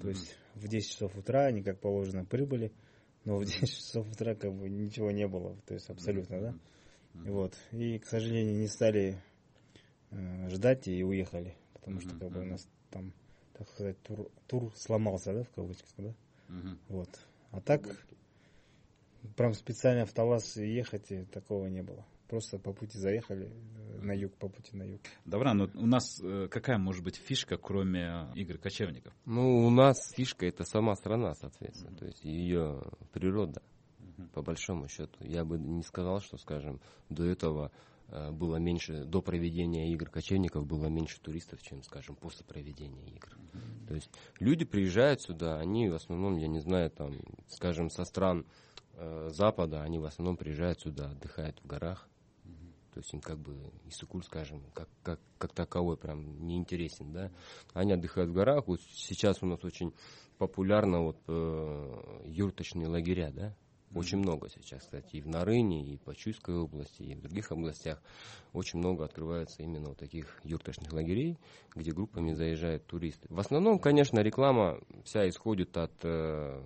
То 0.02 0.08
mm-hmm. 0.08 0.12
есть 0.12 0.36
в 0.56 0.68
10 0.68 0.90
часов 0.92 1.16
утра 1.16 1.46
они, 1.46 1.62
как 1.62 1.80
положено, 1.80 2.26
прибыли, 2.26 2.72
но 3.26 3.38
в 3.38 3.46
10 3.46 3.70
часов 3.70 4.12
утра 4.12 4.34
как 4.34 4.54
бы 4.54 4.70
ничего 4.70 5.12
не 5.12 5.28
было, 5.28 5.56
то 5.68 5.76
есть 5.76 5.90
абсолютно, 5.90 6.36
mm-hmm. 6.36 6.42
да. 6.42 6.56
Вот. 7.32 7.54
И, 7.72 8.00
к 8.00 8.06
сожалению, 8.06 8.58
не 8.58 8.68
стали 8.68 9.22
ждать 10.50 10.88
и 10.88 11.04
уехали, 11.04 11.56
потому 11.74 12.00
что 12.02 12.10
как 12.16 12.32
бы 12.32 12.42
у 12.42 12.46
нас 12.46 12.68
там, 12.90 13.14
так 13.54 13.70
сказать, 13.70 14.02
тур, 14.04 14.30
тур 14.48 14.72
сломался, 14.76 15.34
да, 15.34 15.44
в 15.44 15.50
кавычках, 15.50 15.90
да. 15.98 16.14
Вот. 16.90 17.10
А 17.52 17.62
так, 17.62 17.82
прям 19.36 19.54
специально 19.54 20.06
в 20.06 20.14
Талас 20.14 20.58
ехать 20.58 21.10
такого 21.32 21.68
не 21.68 21.82
было. 21.82 22.06
Просто 22.28 22.60
по 22.60 22.72
пути 22.72 22.98
заехали 22.98 23.50
э, 23.50 24.02
на 24.02 24.14
юг, 24.14 24.34
по 24.36 24.48
пути 24.48 24.78
на 24.78 24.84
юг. 24.84 25.02
Добра, 25.26 25.54
но 25.54 25.70
у 25.74 25.86
нас 25.86 26.18
э, 26.24 26.48
какая 26.50 26.78
может 26.78 27.04
быть 27.04 27.18
фишка, 27.18 27.58
кроме 27.58 28.28
игр 28.36 28.58
кочевников? 28.58 29.14
Ну, 29.26 29.66
у 29.66 29.70
нас 29.70 29.98
фишка 30.16 30.46
это 30.46 30.64
сама 30.64 30.96
страна, 30.96 31.34
соответственно, 31.34 31.90
mm-hmm. 31.90 32.00
то 32.00 32.06
есть 32.06 32.24
ее 32.24 32.84
природа, 33.12 33.62
mm-hmm. 34.00 34.30
по 34.30 34.42
большому 34.42 34.88
счету. 34.88 35.18
Я 35.20 35.44
бы 35.44 35.60
не 35.60 35.84
сказал, 35.84 36.22
что, 36.22 36.38
скажем, 36.38 36.80
до 37.10 37.26
этого 37.26 37.70
э, 37.74 37.91
было 38.32 38.58
меньше, 38.58 39.06
до 39.06 39.22
проведения 39.22 39.92
игр 39.92 40.10
кочевников 40.10 40.66
было 40.66 40.88
меньше 40.88 41.20
туристов, 41.22 41.62
чем, 41.62 41.84
скажем, 41.84 42.16
после 42.16 42.46
проведения 42.46 43.08
игр. 43.08 43.30
Mm-hmm. 43.30 43.88
То 43.88 43.96
есть 43.96 44.10
люди 44.40 44.66
приезжают 44.66 45.22
сюда, 45.22 45.60
они 45.60 45.90
в 45.90 45.96
основном, 45.96 46.38
я 46.38 46.48
не 46.48 46.60
знаю, 46.60 46.92
там, 46.92 47.14
скажем, 47.48 47.90
со 47.90 48.04
стран 48.06 48.46
э, 48.94 49.30
Запада, 49.32 49.82
они 49.82 50.00
в 50.00 50.06
основном 50.06 50.38
приезжают 50.38 50.82
сюда, 50.82 51.12
отдыхают 51.12 51.60
в 51.62 51.68
горах, 51.68 52.08
то 52.94 53.00
есть 53.00 53.14
им 53.14 53.22
как 53.22 53.40
бы 53.40 53.56
Исукуль, 53.86 54.24
скажем, 54.24 54.62
как, 54.74 54.90
как, 55.02 55.20
как 55.38 55.54
таковой 55.54 55.96
прям 55.96 56.46
не 56.46 56.58
интересен, 56.58 57.14
да. 57.14 57.32
Они 57.74 57.94
отдыхают 57.94 58.30
в 58.30 58.34
горах. 58.34 58.68
Вот 58.68 58.82
сейчас 58.82 59.42
у 59.42 59.46
нас 59.46 59.64
очень 59.64 59.94
популярно 60.38 61.02
вот 61.02 61.18
э, 61.28 62.22
юрточные 62.26 62.88
лагеря, 62.88 63.32
да. 63.32 63.56
Очень 63.94 64.20
много 64.20 64.50
сейчас, 64.50 64.82
кстати, 64.82 65.18
и 65.18 65.22
в 65.22 65.28
Нарыне, 65.28 65.84
и 65.84 65.98
по 65.98 66.16
Чуйской 66.16 66.56
области, 66.56 67.02
и 67.04 67.16
в 67.16 67.22
других 67.22 67.52
областях 67.52 68.02
очень 68.54 68.80
много 68.80 69.04
открывается 69.04 69.64
именно 69.64 69.90
вот 69.90 69.98
таких 69.98 70.40
юрточных 70.44 70.94
лагерей, 70.94 71.38
где 71.76 71.92
группами 71.92 72.34
заезжают 72.34 72.86
туристы. 72.86 73.28
В 73.30 73.40
основном, 73.40 73.80
конечно, 73.80 74.20
реклама 74.20 74.80
вся 75.04 75.28
исходит 75.28 75.76
от 75.78 75.92
э, 76.04 76.62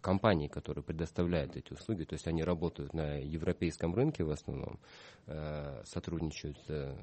компаний, 0.00 0.48
которые 0.48 0.82
предоставляют 0.82 1.56
эти 1.56 1.72
услуги, 1.72 2.04
то 2.04 2.14
есть 2.14 2.26
они 2.26 2.42
работают 2.42 2.94
на 2.94 3.18
европейском 3.18 3.94
рынке 3.94 4.24
в 4.24 4.30
основном, 4.30 4.78
э, 5.26 5.82
сотрудничают 5.84 6.58
э, 6.68 6.94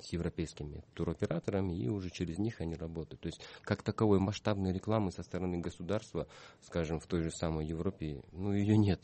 с 0.00 0.12
европейскими 0.12 0.84
туроператорами, 0.94 1.74
и 1.74 1.88
уже 1.88 2.10
через 2.10 2.38
них 2.38 2.60
они 2.60 2.74
работают. 2.74 3.20
То 3.20 3.26
есть 3.26 3.40
как 3.62 3.82
таковой 3.82 4.18
масштабной 4.20 4.72
рекламы 4.72 5.12
со 5.12 5.22
стороны 5.22 5.58
государства, 5.58 6.26
скажем, 6.62 6.98
в 6.98 7.06
той 7.06 7.22
же 7.22 7.30
самой 7.30 7.66
Европе, 7.66 8.22
ну 8.32 8.52
ее 8.52 8.76
нет 8.76 9.01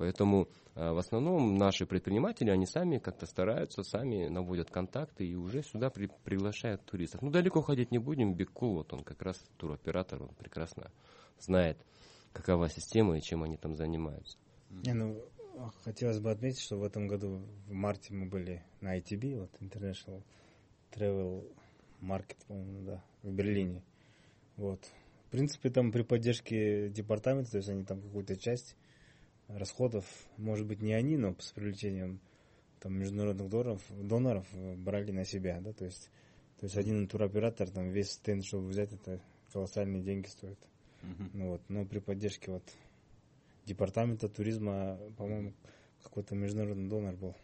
Поэтому 0.00 0.48
э, 0.76 0.92
в 0.92 0.96
основном 0.96 1.56
наши 1.56 1.84
предприниматели, 1.84 2.48
они 2.48 2.64
сами 2.64 2.96
как-то 2.96 3.26
стараются, 3.26 3.82
сами 3.82 4.28
наводят 4.28 4.70
контакты 4.70 5.26
и 5.26 5.34
уже 5.34 5.62
сюда 5.62 5.90
при, 5.90 6.08
приглашают 6.24 6.82
туристов. 6.86 7.20
Ну, 7.20 7.30
далеко 7.30 7.60
ходить 7.60 7.90
не 7.90 7.98
будем. 7.98 8.32
Беккул, 8.32 8.76
вот 8.76 8.94
он 8.94 9.04
как 9.04 9.20
раз 9.20 9.36
туроператор, 9.58 10.22
он 10.22 10.30
прекрасно 10.30 10.90
знает, 11.38 11.76
какова 12.32 12.70
система 12.70 13.18
и 13.18 13.20
чем 13.20 13.42
они 13.42 13.58
там 13.58 13.76
занимаются. 13.76 14.38
Не, 14.70 14.94
ну, 14.94 15.22
хотелось 15.84 16.18
бы 16.18 16.30
отметить, 16.30 16.60
что 16.60 16.78
в 16.78 16.84
этом 16.84 17.06
году 17.06 17.42
в 17.66 17.72
марте 17.72 18.14
мы 18.14 18.24
были 18.24 18.64
на 18.80 18.98
ITB, 18.98 19.38
вот 19.38 19.50
International 19.60 20.22
Travel 20.92 21.46
Market, 22.00 22.38
по-моему, 22.48 22.86
да, 22.86 23.04
в 23.22 23.30
Берлине. 23.30 23.82
Вот. 24.56 24.80
В 25.26 25.30
принципе, 25.30 25.68
там 25.68 25.92
при 25.92 26.00
поддержке 26.00 26.88
департамента, 26.88 27.50
то 27.50 27.56
есть 27.58 27.68
они 27.68 27.84
там 27.84 28.00
какую-то 28.00 28.36
часть 28.36 28.76
расходов, 29.56 30.04
может 30.36 30.66
быть, 30.66 30.80
не 30.80 30.92
они, 30.92 31.16
но 31.16 31.34
с 31.38 31.52
привлечением 31.52 32.20
там, 32.80 32.94
международных 32.98 33.48
доноров, 33.48 33.82
доноров 33.90 34.46
брали 34.78 35.12
на 35.12 35.24
себя, 35.24 35.60
да, 35.60 35.72
то 35.72 35.84
есть, 35.84 36.10
то 36.58 36.66
есть 36.66 36.76
один 36.76 37.06
туроператор, 37.08 37.70
там, 37.70 37.90
весь 37.90 38.12
стенд, 38.12 38.44
чтобы 38.44 38.68
взять, 38.68 38.92
это 38.92 39.20
колоссальные 39.52 40.02
деньги 40.02 40.26
стоит. 40.26 40.58
Uh-huh. 41.02 41.30
Ну 41.32 41.48
вот, 41.50 41.62
но 41.68 41.84
при 41.84 41.98
поддержке 41.98 42.52
вот 42.52 42.62
департамента 43.66 44.28
туризма, 44.28 44.98
по-моему, 45.16 45.54
какой-то 46.02 46.34
международный 46.34 46.88
донор 46.88 47.16
был. 47.16 47.36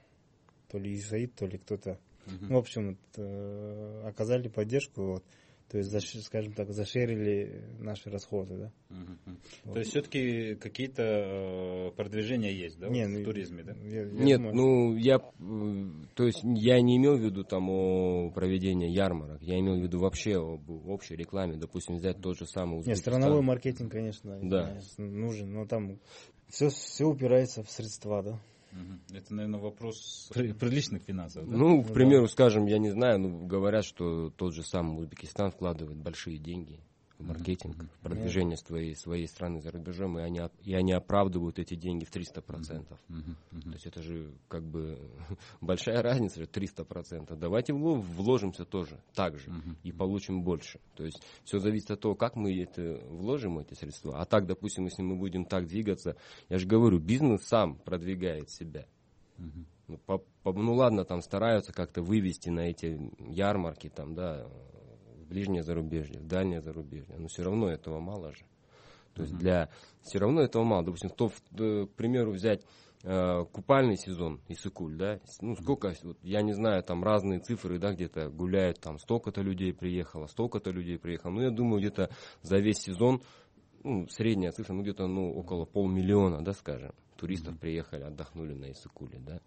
То 0.68 0.78
ли 0.78 0.94
ИСАИД, 0.96 1.34
то 1.34 1.46
ли 1.46 1.58
кто-то. 1.58 1.98
Uh-huh. 2.26 2.46
Ну, 2.48 2.54
в 2.56 2.58
общем, 2.58 2.88
вот, 2.90 2.98
э, 3.16 4.02
оказали 4.06 4.48
поддержку, 4.48 5.02
вот, 5.02 5.24
то 5.68 5.78
есть, 5.78 6.24
скажем 6.24 6.52
так, 6.52 6.70
зашерили 6.72 7.64
наши 7.80 8.08
расходы, 8.08 8.56
да. 8.56 8.72
Угу. 8.90 9.36
Вот. 9.64 9.72
То 9.74 9.78
есть 9.80 9.90
все-таки 9.90 10.54
какие-то 10.54 11.02
э, 11.02 11.90
продвижения 11.96 12.52
есть, 12.52 12.78
да, 12.78 12.88
не, 12.88 13.04
в 13.04 13.08
ну, 13.10 13.24
туризме, 13.24 13.64
да? 13.64 13.74
Я, 13.84 14.02
я 14.02 14.06
Нет, 14.06 14.38
думаю... 14.38 14.54
ну 14.54 14.96
я, 14.96 15.18
то 16.14 16.24
есть 16.24 16.40
я 16.44 16.80
не 16.80 16.96
имел 16.98 17.16
в 17.16 17.20
виду 17.20 17.42
там 17.42 17.68
о 17.68 18.30
проведении 18.30 18.88
ярмарок, 18.88 19.42
я 19.42 19.58
имел 19.58 19.76
в 19.76 19.82
виду 19.82 19.98
вообще 19.98 20.36
об 20.36 20.70
общей 20.88 21.16
рекламе, 21.16 21.56
допустим, 21.56 21.96
взять 21.96 22.20
тот 22.20 22.38
же 22.38 22.46
самый 22.46 22.78
Узбекистан. 22.78 23.14
Нет, 23.14 23.20
страновой 23.20 23.42
маркетинг, 23.42 23.90
конечно, 23.90 24.38
да. 24.42 24.78
нужен, 24.98 25.52
но 25.52 25.66
там 25.66 25.98
все, 26.48 26.68
все 26.68 27.06
упирается 27.06 27.64
в 27.64 27.70
средства, 27.70 28.22
да. 28.22 28.40
Это, 29.12 29.34
наверное, 29.34 29.60
вопрос 29.60 30.30
приличных 30.34 31.02
финансов. 31.02 31.48
Да? 31.48 31.56
Ну, 31.56 31.82
к 31.82 31.92
примеру, 31.92 32.28
скажем, 32.28 32.66
я 32.66 32.78
не 32.78 32.90
знаю, 32.90 33.18
ну, 33.20 33.46
говорят, 33.46 33.84
что 33.84 34.30
тот 34.30 34.54
же 34.54 34.62
самый 34.62 34.98
Узбекистан 35.00 35.50
вкладывает 35.50 35.98
большие 35.98 36.38
деньги 36.38 36.80
в 37.18 37.26
маркетинг, 37.26 37.76
mm-hmm. 37.76 37.88
в 37.88 38.00
продвижение 38.00 38.56
своей, 38.56 38.94
своей 38.94 39.26
страны 39.26 39.60
за 39.60 39.70
рубежом, 39.70 40.18
и 40.18 40.22
они, 40.22 40.40
и 40.62 40.74
они 40.74 40.92
оправдывают 40.92 41.58
эти 41.58 41.74
деньги 41.74 42.04
в 42.04 42.10
300%. 42.14 42.44
Mm-hmm. 42.44 42.86
Mm-hmm. 43.08 43.62
То 43.62 43.72
есть 43.72 43.86
это 43.86 44.02
же 44.02 44.32
как 44.48 44.64
бы 44.64 44.98
большая 45.60 46.02
разница, 46.02 46.42
300%. 46.42 47.36
Давайте 47.36 47.72
вложимся 47.72 48.64
тоже 48.64 49.00
так 49.14 49.38
же 49.38 49.50
mm-hmm. 49.50 49.76
и 49.82 49.92
получим 49.92 50.42
больше. 50.42 50.80
То 50.94 51.04
есть 51.04 51.22
все 51.44 51.58
зависит 51.58 51.90
от 51.90 52.00
того, 52.00 52.14
как 52.14 52.36
мы 52.36 52.54
это 52.62 53.00
вложим, 53.08 53.58
эти 53.58 53.74
средства. 53.74 54.20
А 54.20 54.24
так, 54.24 54.46
допустим, 54.46 54.84
если 54.84 55.02
мы 55.02 55.16
будем 55.16 55.44
так 55.44 55.66
двигаться, 55.66 56.16
я 56.48 56.58
же 56.58 56.66
говорю, 56.66 56.98
бизнес 56.98 57.42
сам 57.44 57.76
продвигает 57.76 58.50
себя. 58.50 58.86
Mm-hmm. 59.38 59.64
Ну, 59.88 59.98
по, 59.98 60.18
по, 60.42 60.52
ну 60.52 60.74
ладно, 60.74 61.04
там 61.04 61.22
стараются 61.22 61.72
как-то 61.72 62.02
вывести 62.02 62.48
на 62.48 62.60
эти 62.60 62.98
ярмарки, 63.18 63.88
там, 63.88 64.14
да, 64.14 64.48
в 65.26 65.28
ближнее 65.28 65.62
зарубежье, 65.62 66.20
в 66.20 66.26
дальнее 66.26 66.60
зарубежье. 66.60 67.16
Но 67.18 67.28
все 67.28 67.42
равно 67.42 67.68
этого 67.68 68.00
мало 68.00 68.32
же. 68.32 68.44
То 69.14 69.22
есть 69.22 69.36
для 69.36 69.70
все 70.02 70.18
равно 70.18 70.42
этого 70.42 70.62
мало. 70.62 70.84
Допустим, 70.84 71.10
то, 71.10 71.28
к 71.28 71.90
примеру, 71.96 72.32
взять 72.32 72.64
э, 73.02 73.44
купальный 73.50 73.96
сезон 73.96 74.40
Исыкуль, 74.48 74.96
да, 74.96 75.20
ну 75.40 75.56
сколько, 75.56 75.94
вот, 76.02 76.18
я 76.22 76.42
не 76.42 76.52
знаю, 76.52 76.82
там 76.82 77.02
разные 77.02 77.40
цифры, 77.40 77.78
да, 77.78 77.92
где-то 77.92 78.28
гуляют, 78.28 78.80
там 78.80 78.98
столько-то 78.98 79.40
людей 79.40 79.72
приехало, 79.72 80.26
столько-то 80.26 80.70
людей 80.70 80.98
приехало. 80.98 81.32
Ну, 81.32 81.40
я 81.42 81.50
думаю, 81.50 81.80
где-то 81.80 82.10
за 82.42 82.58
весь 82.58 82.78
сезон, 82.78 83.22
ну, 83.82 84.06
средняя 84.08 84.52
цифра, 84.52 84.74
ну, 84.74 84.82
где-то, 84.82 85.06
ну, 85.06 85.32
около 85.32 85.64
полмиллиона, 85.64 86.44
да, 86.44 86.52
скажем, 86.52 86.92
туристов 87.16 87.54
mm-hmm. 87.54 87.60
приехали, 87.60 88.02
отдохнули 88.02 88.52
на 88.52 88.70
Исыкуле, 88.70 89.18
да. 89.18 89.40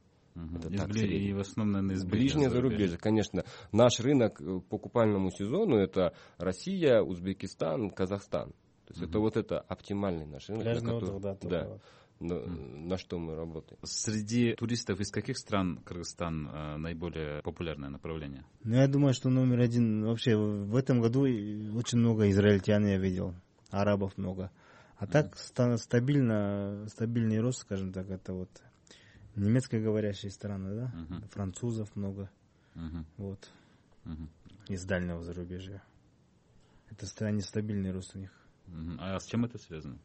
Угу. 0.46 0.58
Это 0.58 0.77
так. 0.77 0.96
И 0.96 1.34
в 1.34 1.39
основном, 1.39 1.74
наверное, 1.74 1.96
из 1.96 2.05
ближнего 2.05 2.50
зарубежья. 2.50 2.98
Конечно, 2.98 3.43
наш 3.72 4.00
рынок 4.00 4.41
э, 4.41 4.60
по 4.69 4.77
купальному 4.77 5.31
сезону 5.31 5.77
это 5.77 6.13
Россия, 6.38 7.01
Узбекистан, 7.01 7.89
Казахстан. 7.91 8.51
То 8.86 8.93
есть 8.93 9.01
угу. 9.01 9.10
это 9.10 9.19
вот 9.19 9.38
это 9.38 9.60
оптимальный 9.60 10.25
наш 10.25 10.50
рынок. 10.50 10.63
Пляжный 10.63 10.93
который, 10.93 11.15
отдых, 11.15 11.39
да, 11.41 11.50
да 11.50 11.79
на, 12.19 12.34
mm. 12.34 12.88
на 12.88 12.98
что 12.98 13.17
мы 13.17 13.36
работаем. 13.36 13.79
Среди 13.84 14.53
туристов 14.53 15.00
из 15.00 15.12
каких 15.12 15.38
стран 15.38 15.79
Кыргызстан 15.86 16.48
э, 16.48 16.77
наиболее 16.77 17.41
популярное 17.43 17.89
направление? 17.89 18.46
Ну, 18.63 18.75
я 18.75 18.88
думаю, 18.88 19.13
что 19.13 19.29
номер 19.29 19.62
один 19.62 20.05
вообще 20.05 20.36
в 20.36 20.75
этом 20.75 21.01
году 21.01 21.22
очень 21.22 22.00
много 22.00 22.29
израильтян 22.29 22.86
я 22.86 22.98
видел, 22.98 23.34
арабов 23.69 24.17
много. 24.17 24.51
А 24.98 25.05
mm. 25.05 25.12
так 25.12 25.38
стабильно, 25.38 26.86
стабильный 26.89 27.39
рост, 27.39 27.60
скажем 27.60 27.93
так, 27.93 28.10
это 28.10 28.34
вот 28.34 28.50
немецкоговорящие 29.39 30.31
страны, 30.31 30.75
да, 30.75 30.93
uh-huh. 30.96 31.29
французов 31.29 31.96
много, 31.96 32.29
uh-huh. 32.75 33.05
вот, 33.17 33.50
uh-huh. 34.05 34.27
из 34.67 34.84
дальнего 34.86 35.24
зарубежья. 35.24 35.81
Это 36.89 37.05
стране 37.05 37.41
стабильный 37.41 37.91
рост 37.91 38.15
у 38.15 38.19
них. 38.19 38.31
Uh-huh. 38.67 38.98
А 39.00 39.19
с 39.19 39.25
чем 39.25 39.46
это 39.46 39.58
связано? 39.58 40.00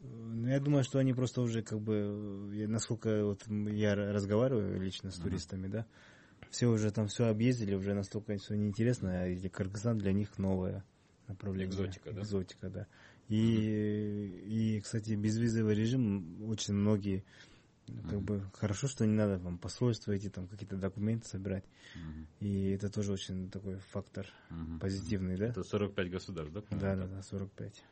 Ну, 0.00 0.48
я 0.48 0.58
думаю, 0.58 0.82
что 0.84 0.98
они 0.98 1.12
просто 1.12 1.40
уже 1.40 1.62
как 1.62 1.80
бы, 1.80 2.66
насколько 2.68 3.24
вот 3.24 3.46
я 3.48 3.94
разговариваю 3.94 4.80
лично 4.80 5.10
с 5.10 5.18
uh-huh. 5.18 5.22
туристами, 5.22 5.68
да, 5.68 5.86
все 6.50 6.66
уже 6.66 6.90
там 6.90 7.06
все 7.06 7.28
объездили, 7.28 7.74
уже 7.74 7.94
настолько 7.94 8.36
все 8.36 8.54
неинтересно, 8.54 9.22
а 9.22 9.48
Кыргызстан 9.48 9.98
для 9.98 10.12
них 10.12 10.38
новое 10.38 10.84
направление. 11.28 11.68
Экзотика, 11.68 12.12
да? 12.12 12.20
Экзотика, 12.20 12.68
да. 12.68 12.86
И, 13.28 14.76
и, 14.76 14.80
кстати, 14.80 15.12
безвизовый 15.14 15.74
режим 15.74 16.42
очень 16.50 16.74
многие 16.74 17.24
как 18.02 18.12
mm-hmm. 18.12 18.20
бы 18.20 18.42
хорошо, 18.54 18.88
что 18.88 19.06
не 19.06 19.14
надо 19.14 19.38
вам 19.38 19.58
посольство 19.58 20.16
идти, 20.16 20.28
там 20.28 20.46
какие-то 20.46 20.76
документы 20.76 21.26
собирать. 21.28 21.64
Mm-hmm. 21.96 22.26
И 22.40 22.70
это 22.70 22.90
тоже 22.90 23.12
очень 23.12 23.50
такой 23.50 23.76
фактор 23.92 24.26
mm-hmm. 24.50 24.78
позитивный, 24.78 25.36
да? 25.36 25.46
Это 25.46 25.62
45 25.62 26.10
государств, 26.10 26.52
да? 26.54 26.62
Да, 26.70 26.96
да, 26.96 27.06
да, 27.06 27.22
45. 27.22 27.84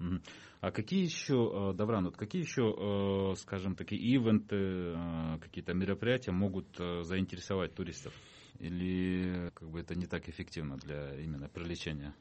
Mm-hmm. 0.00 0.22
А 0.60 0.70
какие 0.70 1.04
еще, 1.04 1.70
э, 1.72 1.76
Давран, 1.76 2.04
вот 2.04 2.16
какие 2.16 2.42
еще, 2.42 2.74
э, 2.76 3.34
скажем, 3.36 3.74
такие 3.74 4.00
ивенты, 4.00 4.56
э, 4.56 5.38
какие-то 5.40 5.74
мероприятия 5.74 6.32
могут 6.32 6.76
заинтересовать 6.76 7.74
туристов? 7.74 8.12
Или 8.58 9.50
как 9.54 9.70
бы 9.70 9.80
это 9.80 9.94
не 9.94 10.06
так 10.06 10.28
эффективно 10.28 10.76
для 10.78 11.14
именно 11.14 11.48
привлечения? 11.48 12.12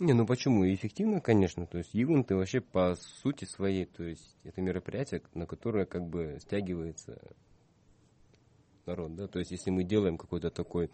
Не, 0.00 0.12
ну 0.12 0.26
почему? 0.26 0.66
Эффективно, 0.66 1.20
конечно. 1.20 1.66
То 1.66 1.78
есть 1.78 1.94
ивенты 1.94 2.34
вообще 2.34 2.60
по 2.60 2.96
сути 2.96 3.44
своей, 3.44 3.84
то 3.84 4.02
есть 4.02 4.36
это 4.42 4.60
мероприятие, 4.60 5.22
на 5.34 5.46
которое 5.46 5.86
как 5.86 6.02
бы 6.02 6.38
стягивается 6.40 7.20
народ, 8.86 9.14
да, 9.14 9.26
то 9.26 9.38
есть 9.38 9.50
если 9.50 9.70
мы 9.70 9.84
делаем 9.84 10.18
какой-то 10.18 10.50
такой 10.50 10.90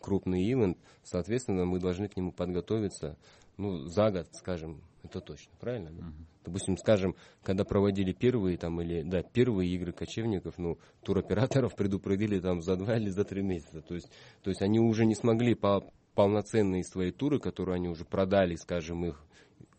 крупный 0.00 0.50
ивент, 0.50 0.78
соответственно, 1.02 1.64
мы 1.64 1.78
должны 1.78 2.08
к 2.08 2.16
нему 2.16 2.32
подготовиться, 2.32 3.18
ну, 3.56 3.86
за 3.86 4.10
год, 4.10 4.28
скажем, 4.32 4.80
это 5.02 5.20
точно, 5.20 5.52
правильно? 5.60 5.90
Да? 5.90 6.02
Uh-huh. 6.02 6.26
Допустим, 6.44 6.76
скажем, 6.76 7.14
когда 7.42 7.64
проводили 7.64 8.12
первые 8.12 8.56
там 8.56 8.80
или 8.80 9.02
да 9.02 9.22
первые 9.22 9.70
игры 9.74 9.92
кочевников, 9.92 10.58
ну 10.58 10.78
туроператоров 11.02 11.74
предупредили 11.76 12.40
там 12.40 12.62
за 12.62 12.76
два 12.76 12.96
или 12.96 13.10
за 13.10 13.24
три 13.24 13.42
месяца, 13.42 13.80
то 13.80 13.94
есть 13.94 14.10
то 14.42 14.50
есть 14.50 14.62
они 14.62 14.80
уже 14.80 15.06
не 15.06 15.14
смогли 15.14 15.54
по 15.54 15.84
полноценные 16.14 16.84
свои 16.84 17.10
туры, 17.10 17.38
которые 17.38 17.76
они 17.76 17.88
уже 17.88 18.04
продали, 18.04 18.56
скажем, 18.56 19.04
их 19.04 19.24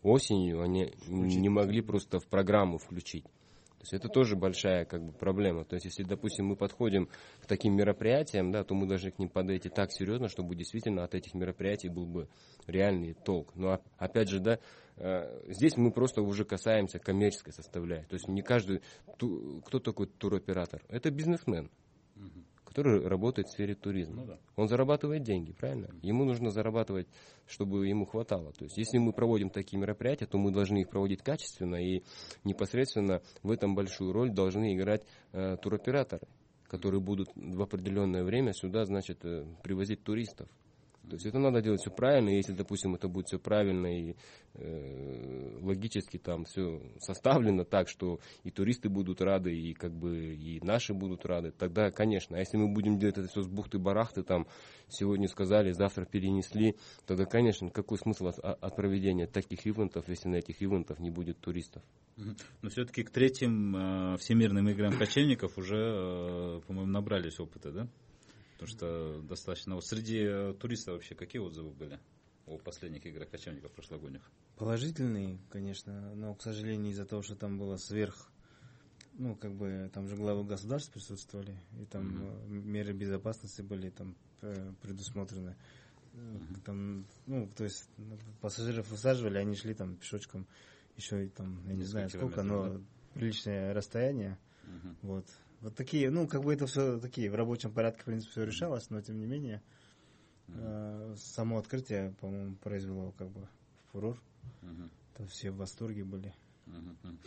осенью, 0.02 0.62
они 0.62 0.92
включить. 0.96 1.40
не 1.40 1.48
могли 1.48 1.80
просто 1.80 2.20
в 2.20 2.26
программу 2.26 2.78
включить. 2.78 3.24
Есть 3.86 4.04
это 4.04 4.08
тоже 4.12 4.36
большая 4.36 4.84
как 4.84 5.02
бы, 5.02 5.12
проблема. 5.12 5.64
То 5.64 5.74
есть 5.74 5.86
если, 5.86 6.02
допустим, 6.02 6.46
мы 6.46 6.56
подходим 6.56 7.08
к 7.40 7.46
таким 7.46 7.76
мероприятиям, 7.76 8.50
да, 8.50 8.64
то 8.64 8.74
мы 8.74 8.86
должны 8.86 9.10
к 9.10 9.18
ним 9.18 9.28
подойти 9.28 9.68
так 9.68 9.92
серьезно, 9.92 10.28
чтобы 10.28 10.56
действительно 10.56 11.04
от 11.04 11.14
этих 11.14 11.34
мероприятий 11.34 11.88
был 11.88 12.06
бы 12.06 12.28
реальный 12.66 13.14
толк. 13.14 13.54
Но 13.54 13.80
опять 13.98 14.28
же, 14.28 14.40
да, 14.40 14.58
э, 14.96 15.42
здесь 15.48 15.76
мы 15.76 15.92
просто 15.92 16.22
уже 16.22 16.44
касаемся 16.44 16.98
коммерческой 16.98 17.52
составляющей. 17.52 18.08
То 18.08 18.14
есть 18.14 18.28
не 18.28 18.42
каждый, 18.42 18.82
кто 19.06 19.78
такой 19.78 20.06
туроператор? 20.06 20.82
Это 20.88 21.10
бизнесмен. 21.10 21.70
Который 22.76 23.08
работает 23.08 23.48
в 23.48 23.52
сфере 23.52 23.74
туризма. 23.74 24.16
Ну, 24.16 24.26
да. 24.26 24.38
Он 24.54 24.68
зарабатывает 24.68 25.22
деньги, 25.22 25.50
правильно? 25.52 25.88
Ему 26.02 26.26
нужно 26.26 26.50
зарабатывать, 26.50 27.06
чтобы 27.46 27.86
ему 27.86 28.04
хватало. 28.04 28.52
То 28.52 28.64
есть, 28.64 28.76
если 28.76 28.98
мы 28.98 29.14
проводим 29.14 29.48
такие 29.48 29.80
мероприятия, 29.80 30.26
то 30.26 30.36
мы 30.36 30.50
должны 30.52 30.82
их 30.82 30.90
проводить 30.90 31.22
качественно 31.22 31.76
и 31.76 32.02
непосредственно 32.44 33.22
в 33.42 33.50
этом 33.50 33.74
большую 33.74 34.12
роль 34.12 34.30
должны 34.30 34.76
играть 34.76 35.06
э, 35.32 35.56
туроператоры, 35.56 36.28
которые 36.64 37.00
будут 37.00 37.30
в 37.34 37.62
определенное 37.62 38.24
время 38.24 38.52
сюда, 38.52 38.84
значит, 38.84 39.24
э, 39.24 39.46
привозить 39.62 40.02
туристов. 40.02 40.46
То 41.08 41.14
есть 41.14 41.26
это 41.26 41.38
надо 41.38 41.62
делать 41.62 41.80
все 41.80 41.90
правильно, 41.90 42.30
если, 42.30 42.52
допустим, 42.52 42.94
это 42.94 43.06
будет 43.08 43.26
все 43.26 43.38
правильно 43.38 43.86
и 43.86 44.16
э, 44.54 45.58
логически 45.60 46.18
там 46.18 46.44
все 46.44 46.82
составлено 46.98 47.64
так, 47.64 47.88
что 47.88 48.18
и 48.42 48.50
туристы 48.50 48.88
будут 48.88 49.20
рады, 49.20 49.56
и 49.56 49.72
как 49.72 49.92
бы 49.92 50.34
и 50.34 50.60
наши 50.64 50.94
будут 50.94 51.24
рады, 51.24 51.52
тогда, 51.52 51.90
конечно, 51.92 52.36
а 52.36 52.40
если 52.40 52.56
мы 52.56 52.72
будем 52.72 52.98
делать 52.98 53.18
это 53.18 53.28
все 53.28 53.42
с 53.42 53.46
бухты-барахты, 53.46 54.24
там 54.24 54.48
сегодня 54.88 55.28
сказали, 55.28 55.70
завтра 55.70 56.06
перенесли, 56.06 56.76
тогда, 57.06 57.24
конечно, 57.24 57.70
какой 57.70 57.98
смысл 57.98 58.28
от, 58.28 58.38
от 58.40 58.74
проведения 58.76 59.28
таких 59.28 59.64
ивентов, 59.66 60.08
если 60.08 60.28
на 60.28 60.36
этих 60.36 60.60
ивентах 60.60 60.98
не 60.98 61.10
будет 61.10 61.38
туристов? 61.38 61.82
Но 62.62 62.70
все-таки 62.70 63.04
к 63.04 63.10
третьим 63.10 63.76
э, 63.76 64.16
всемирным 64.18 64.68
играм 64.70 64.96
кочевников 64.96 65.58
уже, 65.58 65.76
э, 65.76 66.60
по-моему, 66.66 66.90
набрались 66.90 67.38
опыта, 67.38 67.70
да? 67.70 67.88
Потому 68.58 68.68
что 68.68 69.22
достаточно... 69.22 69.74
Вот 69.74 69.84
среди 69.84 70.20
э, 70.22 70.54
туристов 70.54 70.94
вообще 70.94 71.14
какие 71.14 71.40
отзывы 71.40 71.70
были 71.70 72.00
о 72.46 72.58
последних 72.58 73.04
играх 73.04 73.30
кочевников 73.30 73.72
прошлогодних? 73.72 74.22
Положительные, 74.56 75.38
конечно, 75.50 76.14
но, 76.14 76.34
к 76.34 76.42
сожалению, 76.42 76.92
из-за 76.92 77.04
того, 77.04 77.22
что 77.22 77.36
там 77.36 77.58
было 77.58 77.76
сверх 77.76 78.30
ну, 79.18 79.34
как 79.34 79.54
бы, 79.54 79.90
там 79.92 80.08
же 80.08 80.16
главы 80.16 80.44
государств 80.44 80.92
присутствовали, 80.92 81.58
и 81.80 81.86
там 81.86 82.06
mm-hmm. 82.06 82.48
меры 82.48 82.92
безопасности 82.92 83.62
были 83.62 83.90
там 83.90 84.14
э, 84.42 84.72
предусмотрены. 84.82 85.56
Mm-hmm. 86.12 86.60
Там, 86.64 87.06
ну, 87.26 87.50
то 87.56 87.64
есть 87.64 87.88
пассажиров 88.40 88.90
высаживали, 88.90 89.38
они 89.38 89.54
шли 89.54 89.74
там 89.74 89.96
пешочком 89.96 90.46
еще 90.96 91.26
и 91.26 91.28
там, 91.28 91.62
я 91.66 91.74
не 91.74 91.84
знаю 91.84 92.08
сколько, 92.08 92.42
но 92.42 92.68
да? 92.68 92.80
приличное 93.14 93.74
расстояние. 93.74 94.38
Mm-hmm. 94.64 94.96
Вот. 95.02 95.26
Вот 95.60 95.74
такие, 95.74 96.10
ну, 96.10 96.26
как 96.28 96.42
бы 96.42 96.52
это 96.52 96.66
все 96.66 96.98
такие, 96.98 97.30
в 97.30 97.34
рабочем 97.34 97.72
порядке, 97.72 98.02
в 98.02 98.04
принципе, 98.04 98.30
все 98.32 98.44
решалось, 98.44 98.90
но 98.90 99.00
тем 99.00 99.18
не 99.18 99.26
менее, 99.26 99.62
э, 100.48 101.14
само 101.16 101.58
открытие, 101.58 102.14
по-моему, 102.20 102.56
произвело 102.56 103.12
как 103.12 103.30
бы 103.30 103.48
фурор. 103.90 104.20
Mm-hmm. 104.62 104.90
Там 105.16 105.26
все 105.28 105.50
в 105.50 105.56
восторге 105.56 106.04
были. 106.04 106.34
Mm-hmm. 106.66 107.18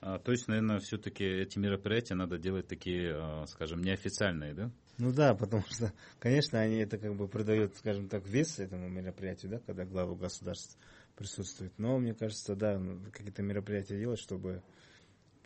А, 0.00 0.18
то 0.18 0.32
есть, 0.32 0.46
наверное, 0.46 0.78
все-таки 0.78 1.24
эти 1.24 1.58
мероприятия 1.58 2.14
надо 2.14 2.38
делать 2.38 2.68
такие, 2.68 3.14
а, 3.16 3.46
скажем, 3.46 3.82
неофициальные, 3.82 4.54
да? 4.54 4.70
Ну 4.98 5.12
да, 5.12 5.34
потому 5.34 5.64
что, 5.68 5.92
конечно, 6.18 6.60
они 6.60 6.76
это 6.76 6.98
как 6.98 7.16
бы 7.16 7.28
придают, 7.28 7.76
скажем 7.76 8.08
так, 8.08 8.26
вес 8.26 8.58
этому 8.58 8.88
мероприятию, 8.88 9.50
да, 9.50 9.58
когда 9.60 9.84
главы 9.84 10.16
государств 10.16 10.76
присутствуют. 11.16 11.72
Но 11.78 11.98
мне 11.98 12.14
кажется, 12.14 12.54
да, 12.54 12.80
какие-то 13.12 13.42
мероприятия 13.42 13.98
делать, 13.98 14.20
чтобы 14.20 14.62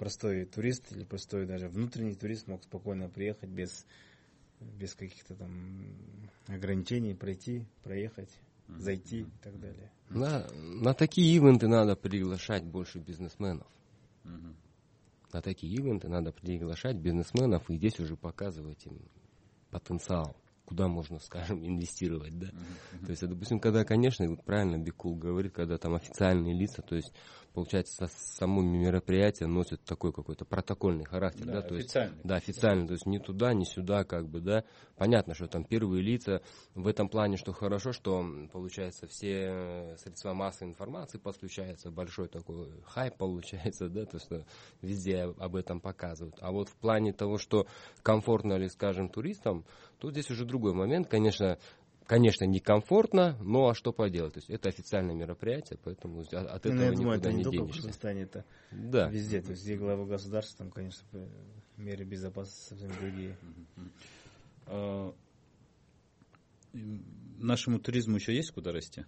простой 0.03 0.47
турист 0.47 0.91
или 0.91 1.05
простой 1.05 1.47
даже 1.47 1.69
внутренний 1.69 2.17
турист 2.17 2.49
мог 2.49 2.65
спокойно 2.65 3.09
приехать 3.09 3.49
без, 3.49 3.87
без 4.59 4.97
каких-то 4.97 5.37
там 5.37 5.87
ограничений, 6.49 7.15
пройти, 7.15 7.69
проехать, 7.85 8.29
зайти 8.67 9.21
и 9.21 9.27
так 9.45 9.61
далее. 9.61 9.93
На, 10.11 10.45
на 10.51 10.93
такие 10.93 11.33
ивенты 11.37 11.69
надо 11.69 11.95
приглашать 11.95 12.65
больше 12.65 12.99
бизнесменов. 12.99 13.69
На 15.33 15.41
такие 15.41 15.73
ивенты 15.73 16.09
надо 16.09 16.33
приглашать 16.33 16.97
бизнесменов 16.97 17.71
и 17.71 17.77
здесь 17.77 18.01
уже 18.01 18.17
показывать 18.17 18.85
им 18.87 18.99
потенциал 19.71 20.37
куда 20.65 20.89
можно, 20.89 21.19
скажем, 21.23 21.65
инвестировать, 21.67 22.39
да. 22.39 22.47
Uh-huh. 22.47 23.05
То 23.05 23.11
есть, 23.11 23.29
допустим, 23.29 23.61
когда, 23.61 23.85
конечно, 23.85 24.27
вот 24.29 24.43
правильно 24.43 24.79
Бикул 24.79 25.17
говорит, 25.17 25.53
когда 25.53 25.77
там 25.77 25.95
официальные 25.95 26.55
лица, 26.55 26.81
то 26.83 26.97
есть 26.97 27.13
получается, 27.53 28.09
само 28.17 28.63
мероприятие 28.63 29.47
носит 29.47 29.83
такой 29.85 30.13
какой-то 30.13 30.45
протокольный 30.45 31.05
характер, 31.05 31.47
да, 31.47 31.53
да 31.53 31.63
то 31.63 31.75
есть, 31.77 31.97
да, 32.25 32.37
официально, 32.37 32.87
то 32.87 32.95
есть 32.95 33.07
не 33.07 33.19
туда, 33.19 33.53
не 33.53 33.65
сюда, 33.65 34.05
как 34.05 34.29
бы, 34.29 34.41
да, 34.41 34.65
понятно, 34.97 35.35
что 35.35 35.47
там 35.47 35.65
первые 35.65 36.03
лица, 36.03 36.43
в 36.75 36.87
этом 36.87 37.09
плане, 37.09 37.37
что 37.37 37.53
хорошо, 37.53 37.93
что, 37.93 38.25
получается, 38.53 39.07
все 39.07 39.97
средства 39.99 40.33
массовой 40.33 40.71
информации 40.71 41.19
подключаются, 41.19 41.91
большой 41.91 42.29
такой 42.29 42.69
хайп 42.85 43.17
получается, 43.17 43.89
да, 43.91 44.07
то, 44.07 44.19
что 44.19 44.45
везде 44.81 45.23
об 45.23 45.57
этом 45.57 45.81
показывают, 45.81 46.37
а 46.41 46.51
вот 46.53 46.69
в 46.69 46.77
плане 46.77 47.13
того, 47.13 47.39
что 47.39 47.67
комфортно 48.03 48.55
ли, 48.55 48.69
скажем, 48.69 49.09
туристам, 49.09 49.65
то 49.99 50.11
здесь 50.11 50.31
уже 50.31 50.45
другой 50.45 50.73
момент, 50.73 51.09
конечно, 51.09 51.59
конечно, 52.07 52.45
некомфортно, 52.45 53.37
но 53.41 53.69
а 53.69 53.75
что 53.75 53.93
поделать? 53.93 54.35
То 54.35 54.39
есть 54.39 54.51
это 54.51 54.69
официальное 54.69 55.15
мероприятие, 55.15 55.79
поэтому 55.83 56.21
от 56.21 56.33
ну, 56.33 56.39
этого 56.39 56.73
ну, 56.73 56.83
я 56.83 56.93
думаю, 56.93 57.17
никуда 57.17 57.31
это 57.31 57.33
не, 57.33 57.37
не 57.37 57.45
денешься. 57.45 57.59
Только 57.59 57.73
в 57.73 57.77
Казахстане, 57.77 58.23
это 58.23 58.45
да. 58.71 59.09
везде. 59.09 59.43
То 59.43 59.51
есть 59.51 59.65
где 59.65 59.77
главы 59.77 60.07
государства, 60.07 60.59
там, 60.59 60.71
конечно, 60.71 61.07
меры 61.77 62.05
безопасности 62.05 62.69
совсем 62.69 62.91
другие. 63.01 63.37
А, 64.67 65.15
нашему 67.39 67.79
туризму 67.79 68.17
еще 68.17 68.35
есть 68.35 68.53
куда 68.53 68.73
расти? 68.73 69.05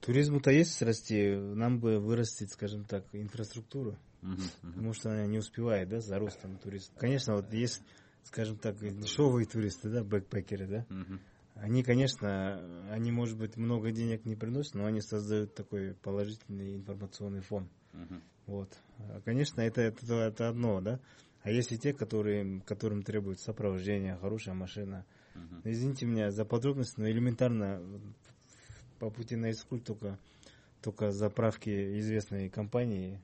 Туризму-то 0.00 0.50
есть 0.50 0.80
расти, 0.82 1.34
нам 1.34 1.80
бы 1.80 1.98
вырастить, 1.98 2.52
скажем 2.52 2.84
так, 2.84 3.04
инфраструктуру, 3.12 3.98
uh-huh, 4.22 4.36
uh-huh. 4.36 4.72
потому 4.74 4.92
что 4.92 5.10
она 5.10 5.26
не 5.26 5.38
успевает, 5.38 5.88
да, 5.88 6.00
за 6.00 6.18
ростом 6.20 6.56
туристов. 6.58 6.96
Конечно, 6.98 7.34
вот 7.34 7.52
есть, 7.52 7.82
скажем 8.22 8.58
так, 8.58 8.78
дешевые 8.78 9.44
туристы, 9.44 9.90
да, 9.90 10.04
бэкпекеры, 10.04 10.66
да, 10.68 10.86
uh-huh. 10.88 11.18
Они, 11.54 11.82
конечно, 11.82 12.60
они, 12.90 13.12
может 13.12 13.38
быть, 13.38 13.56
много 13.56 13.90
денег 13.92 14.24
не 14.24 14.36
приносят, 14.36 14.74
но 14.74 14.86
они 14.86 15.00
создают 15.00 15.54
такой 15.54 15.94
положительный 15.94 16.76
информационный 16.76 17.40
фон. 17.40 17.68
Uh-huh. 17.92 18.20
Вот. 18.46 18.70
А, 18.98 19.20
конечно, 19.24 19.60
это, 19.60 19.82
это, 19.82 20.14
это 20.14 20.48
одно, 20.48 20.80
да. 20.80 20.98
А 21.42 21.50
есть 21.50 21.72
и 21.72 21.78
те, 21.78 21.92
которые, 21.92 22.60
которым 22.62 23.02
требует 23.02 23.40
сопровождение, 23.40 24.16
хорошая 24.16 24.54
машина. 24.54 25.04
Uh-huh. 25.34 25.60
Извините 25.64 26.06
меня 26.06 26.30
за 26.30 26.44
подробности, 26.44 26.98
но 26.98 27.08
элементарно 27.08 27.82
по 28.98 29.10
пути 29.10 29.36
на 29.36 29.50
Искуль 29.50 29.80
только, 29.80 30.18
только 30.80 31.12
заправки 31.12 31.98
известной 31.98 32.48
компании, 32.48 33.20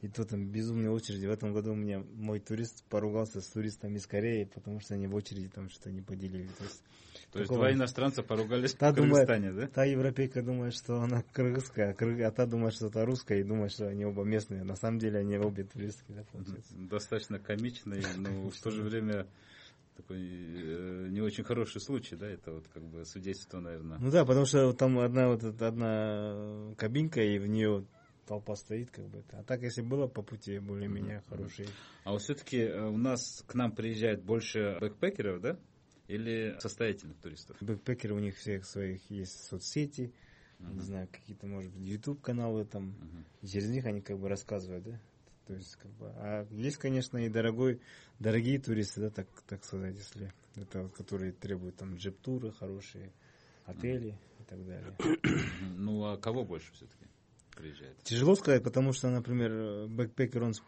и 0.00 0.08
то 0.08 0.24
там 0.24 0.48
безумные 0.48 0.90
очереди. 0.90 1.26
В 1.26 1.30
этом 1.30 1.52
году 1.52 1.72
у 1.72 1.76
меня 1.76 2.02
мой 2.14 2.40
турист 2.40 2.84
поругался 2.88 3.40
с 3.40 3.46
туристами 3.48 3.98
из 3.98 4.06
Кореи, 4.06 4.44
потому 4.44 4.80
что 4.80 4.94
они 4.94 5.06
в 5.06 5.14
очереди 5.14 5.48
там 5.48 5.68
что-то 5.68 5.90
не 5.90 6.02
поделили. 6.02 6.48
То 6.58 6.64
есть 6.64 6.82
То 7.32 7.40
есть 7.40 7.52
два 7.52 7.72
иностранца 7.72 8.22
поругались 8.22 8.72
Та 8.74 8.90
в 8.90 8.94
думает, 8.94 9.28
Кыргызстане, 9.28 9.52
да? 9.52 9.66
та 9.66 9.84
европейка 9.84 10.42
думает, 10.42 10.74
что 10.74 11.00
она 11.00 11.22
кыргызская, 11.32 11.94
а, 11.98 12.28
а 12.28 12.30
та 12.30 12.46
думает, 12.46 12.74
что 12.74 12.86
это 12.86 13.04
русская, 13.04 13.40
и 13.40 13.44
думает, 13.44 13.72
что 13.72 13.86
они 13.88 14.06
оба 14.06 14.24
местные. 14.24 14.64
На 14.64 14.76
самом 14.76 14.98
деле 14.98 15.18
они 15.18 15.36
обе 15.36 15.64
туристки, 15.64 16.10
да, 16.12 16.24
получается. 16.32 16.74
Достаточно 16.74 17.38
комичный, 17.38 18.02
но 18.16 18.48
в 18.48 18.58
то 18.58 18.70
же 18.70 18.82
время 18.82 19.26
такой 19.98 20.18
э, 20.20 21.08
не 21.10 21.20
очень 21.20 21.44
хороший 21.44 21.80
случай, 21.80 22.16
да, 22.16 22.26
это 22.26 22.52
вот 22.52 22.66
как 22.72 22.82
бы 22.84 23.04
свидетельство, 23.04 23.60
наверное. 23.60 23.98
Ну 23.98 24.10
да, 24.10 24.24
потому 24.24 24.46
что 24.46 24.72
там 24.72 24.98
одна 24.98 25.28
вот 25.28 25.42
одна 25.44 26.72
кабинка, 26.78 27.20
и 27.20 27.38
в 27.38 27.46
нее 27.46 27.84
толпа 28.26 28.54
стоит, 28.56 28.90
как 28.90 29.06
бы. 29.08 29.24
А 29.32 29.42
так, 29.42 29.62
если 29.62 29.82
было 29.82 30.06
по 30.06 30.22
пути 30.22 30.58
более-менее 30.58 31.22
хорошие. 31.28 31.68
А 32.04 32.12
вот 32.12 32.22
все-таки 32.22 32.64
у 32.70 32.96
нас 32.96 33.42
к 33.46 33.54
нам 33.54 33.72
приезжает 33.72 34.22
больше 34.22 34.78
бэкпекеров, 34.80 35.40
да? 35.40 35.58
Или 36.08 36.56
состоятельных 36.58 37.18
туристов? 37.18 37.56
Бэкпекеры 37.60 38.14
у 38.14 38.18
них 38.18 38.36
всех 38.36 38.64
своих 38.64 39.08
есть 39.10 39.44
соцсети, 39.44 40.12
не 40.58 40.80
знаю, 40.80 41.08
какие-то, 41.08 41.46
может 41.46 41.70
быть, 41.72 41.86
YouTube 41.86 42.20
каналы 42.20 42.64
там. 42.64 42.94
И 43.42 43.46
через 43.46 43.68
них 43.68 43.84
они 43.84 44.00
как 44.00 44.18
бы 44.18 44.28
рассказывают, 44.28 44.84
да? 44.84 45.00
То 45.46 45.54
есть, 45.54 45.76
как 45.76 45.90
бы, 45.92 46.12
а 46.16 46.46
есть, 46.50 46.76
конечно, 46.76 47.16
и 47.16 47.30
дорогой, 47.30 47.80
дорогие 48.18 48.58
туристы, 48.58 49.00
да, 49.00 49.10
так, 49.10 49.28
так 49.46 49.64
сказать, 49.64 49.96
если 49.96 50.30
это 50.56 50.82
вот, 50.82 50.92
которые 50.92 51.32
требуют 51.32 51.76
там 51.76 51.94
джип-туры 51.94 52.52
хорошие, 52.52 53.12
отели 53.64 54.18
и 54.40 54.42
так 54.44 54.66
далее. 54.66 54.94
Ну, 55.76 56.04
а 56.04 56.18
кого 56.18 56.44
больше 56.44 56.70
все-таки 56.72 57.06
приезжает? 57.58 58.02
Тяжело 58.04 58.34
сказать, 58.36 58.62
потому 58.62 58.92
что, 58.92 59.10
например, 59.10 59.88
бэкпекер, 59.88 60.44
он 60.44 60.54
с, 60.54 60.62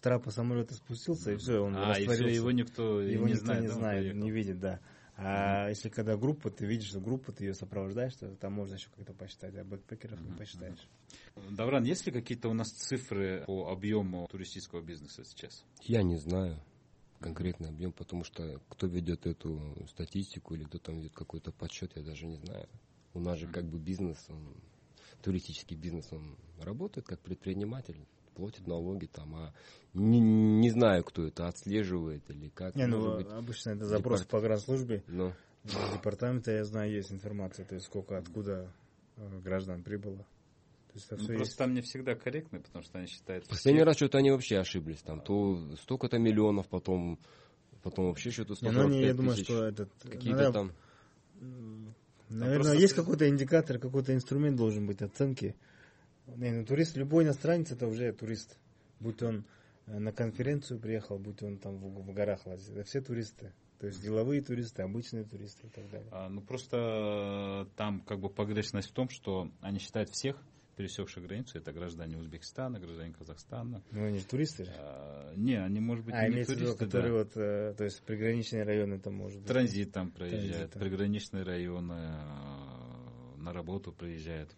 трапа 0.00 0.30
самолета 0.30 0.74
спустился, 0.74 1.32
и 1.32 1.36
все, 1.36 1.60
он 1.60 1.74
а, 1.76 1.90
и 1.90 1.94
все, 1.94 2.06
растворился. 2.06 2.34
его 2.36 2.50
никто 2.52 3.02
и 3.02 3.12
Его 3.12 3.26
не 3.26 3.32
никто 3.34 3.44
знает, 3.46 3.62
не 3.62 3.68
знает, 3.68 4.14
не 4.14 4.30
видит, 4.30 4.60
да. 4.60 4.80
А 5.16 5.68
если 5.68 5.88
когда 5.88 6.16
группа, 6.16 6.48
ты 6.48 6.64
видишь, 6.64 6.90
что 6.90 7.00
группа, 7.00 7.32
ты 7.32 7.44
ее 7.44 7.54
сопровождаешь, 7.54 8.14
то 8.14 8.36
там 8.36 8.52
можно 8.52 8.74
еще 8.74 8.88
как-то 8.96 9.12
посчитать, 9.12 9.56
а 9.56 9.64
бэкпекеров 9.64 10.20
не 10.20 10.28
Мгм, 10.28 10.38
посчитаешь. 10.38 10.88
Давран, 11.50 11.82
есть 11.82 12.06
ли 12.06 12.12
какие-то 12.12 12.48
у 12.48 12.54
нас 12.54 12.70
цифры 12.70 13.42
по 13.46 13.68
объему 13.72 14.28
туристического 14.30 14.80
бизнеса 14.80 15.24
сейчас? 15.24 15.64
Я 15.82 16.04
не 16.04 16.18
знаю 16.18 16.62
конкретный 17.20 17.68
объем, 17.70 17.92
потому 17.92 18.22
что 18.22 18.60
кто 18.68 18.86
ведет 18.86 19.26
эту 19.26 19.76
статистику 19.88 20.54
или 20.54 20.64
кто 20.64 20.78
там 20.78 20.98
ведет 20.98 21.14
какой-то 21.14 21.50
подсчет, 21.52 21.96
я 21.96 22.02
даже 22.02 22.26
не 22.26 22.36
знаю. 22.36 22.68
У 23.14 23.20
нас 23.20 23.38
же 23.38 23.48
как 23.48 23.64
бы 23.64 23.78
бизнес, 23.78 24.24
он, 24.28 24.54
туристический 25.22 25.76
бизнес, 25.76 26.08
он 26.12 26.36
работает 26.60 27.06
как 27.06 27.20
предприниматель, 27.20 27.96
платит 28.34 28.66
налоги 28.66 29.06
там, 29.06 29.34
а 29.34 29.52
не, 29.94 30.20
не 30.20 30.70
знаю, 30.70 31.02
кто 31.04 31.26
это 31.26 31.48
отслеживает 31.48 32.22
или 32.30 32.48
как. 32.50 32.76
Не, 32.76 32.86
ну, 32.86 33.16
быть, 33.16 33.26
обычно 33.28 33.70
это 33.70 33.84
запрос 33.86 34.20
департ- 34.22 34.30
по 34.30 34.40
гражданслужбе. 34.40 35.02
но 35.08 35.34
В 35.64 35.92
департаменте, 35.96 36.52
я 36.54 36.64
знаю, 36.64 36.92
есть 36.92 37.10
информация, 37.12 37.64
то 37.64 37.74
есть 37.74 37.86
сколько, 37.86 38.16
откуда 38.16 38.72
э, 39.16 39.40
граждан 39.40 39.82
прибыло. 39.82 40.18
То 40.18 40.94
есть 40.94 41.10
Ну, 41.10 41.16
просто 41.16 41.32
есть. 41.40 41.58
там 41.58 41.74
не 41.74 41.80
всегда 41.82 42.14
корректно, 42.14 42.60
потому 42.60 42.82
что 42.82 42.98
они 42.98 43.08
считают... 43.08 43.46
последний 43.48 43.82
раз 43.82 43.96
что-то 43.96 44.18
они 44.18 44.30
вообще 44.30 44.58
ошиблись, 44.58 45.02
там, 45.02 45.20
то 45.20 45.58
столько-то 45.82 46.18
миллионов, 46.18 46.68
потом, 46.68 47.18
потом 47.82 48.06
вообще 48.06 48.30
что-то 48.30 48.54
Не, 48.62 48.70
ну, 48.70 48.88
не, 48.88 49.02
я 49.02 49.12
145 49.12 49.16
думаю, 49.16 49.34
тысяч, 49.34 49.44
что 49.46 49.64
этот... 49.64 49.90
какие-то 50.02 50.42
надо- 50.44 50.52
там... 50.52 51.94
Наверное, 52.28 52.62
просто 52.62 52.80
есть 52.80 52.94
какой-то 52.94 53.28
индикатор, 53.28 53.78
какой-то 53.78 54.14
инструмент 54.14 54.56
должен 54.56 54.86
быть 54.86 55.02
оценки. 55.02 55.56
Не, 56.26 56.50
ну, 56.50 56.64
турист, 56.64 56.96
любой 56.96 57.24
иностранец, 57.24 57.72
это 57.72 57.86
уже 57.86 58.12
турист. 58.12 58.58
Будь 59.00 59.22
он 59.22 59.44
э, 59.86 59.98
на 59.98 60.12
конференцию 60.12 60.78
приехал, 60.78 61.18
будь 61.18 61.42
он 61.42 61.58
там 61.58 61.78
в, 61.78 62.02
в 62.02 62.12
горах 62.12 62.44
лазит. 62.46 62.70
Это 62.70 62.84
все 62.84 63.00
туристы. 63.00 63.52
То 63.78 63.86
есть 63.86 64.02
деловые 64.02 64.42
туристы, 64.42 64.82
обычные 64.82 65.24
туристы 65.24 65.68
и 65.68 65.70
так 65.70 65.88
далее. 65.88 66.08
А, 66.10 66.28
ну, 66.28 66.42
просто 66.42 67.66
э, 67.66 67.76
там 67.76 68.00
как 68.00 68.20
бы 68.20 68.28
погрешность 68.28 68.90
в 68.90 68.92
том, 68.92 69.08
что 69.08 69.50
они 69.60 69.78
считают 69.78 70.10
всех 70.10 70.36
пересекших 70.78 71.24
границу, 71.24 71.58
это 71.58 71.72
граждане 71.72 72.16
Узбекистана, 72.18 72.78
граждане 72.78 73.12
Казахстана. 73.12 73.82
Ну, 73.90 74.06
они 74.06 74.18
же 74.18 74.24
туристы 74.26 74.64
же. 74.64 74.72
А, 74.76 75.34
не, 75.34 75.54
они, 75.56 75.80
может 75.80 76.04
быть, 76.04 76.14
А, 76.14 76.26
не 76.28 76.34
имеется 76.34 76.54
в 76.54 76.56
виду, 76.56 76.66
туристы, 76.66 76.84
которые 76.86 77.12
да. 77.12 77.18
вот, 77.18 77.36
э, 77.36 77.74
то 77.76 77.84
есть 77.84 78.02
приграничные 78.04 78.62
районы 78.62 79.00
там 79.00 79.14
может 79.14 79.38
быть. 79.40 79.48
Транзит 79.48 79.92
там 79.92 80.12
проезжает, 80.12 80.70
Транзит, 80.70 80.72
приграничные 80.74 81.42
районы 81.42 81.92
э, 81.94 83.36
на 83.38 83.52
работу 83.52 83.92
приезжают. 83.92 84.50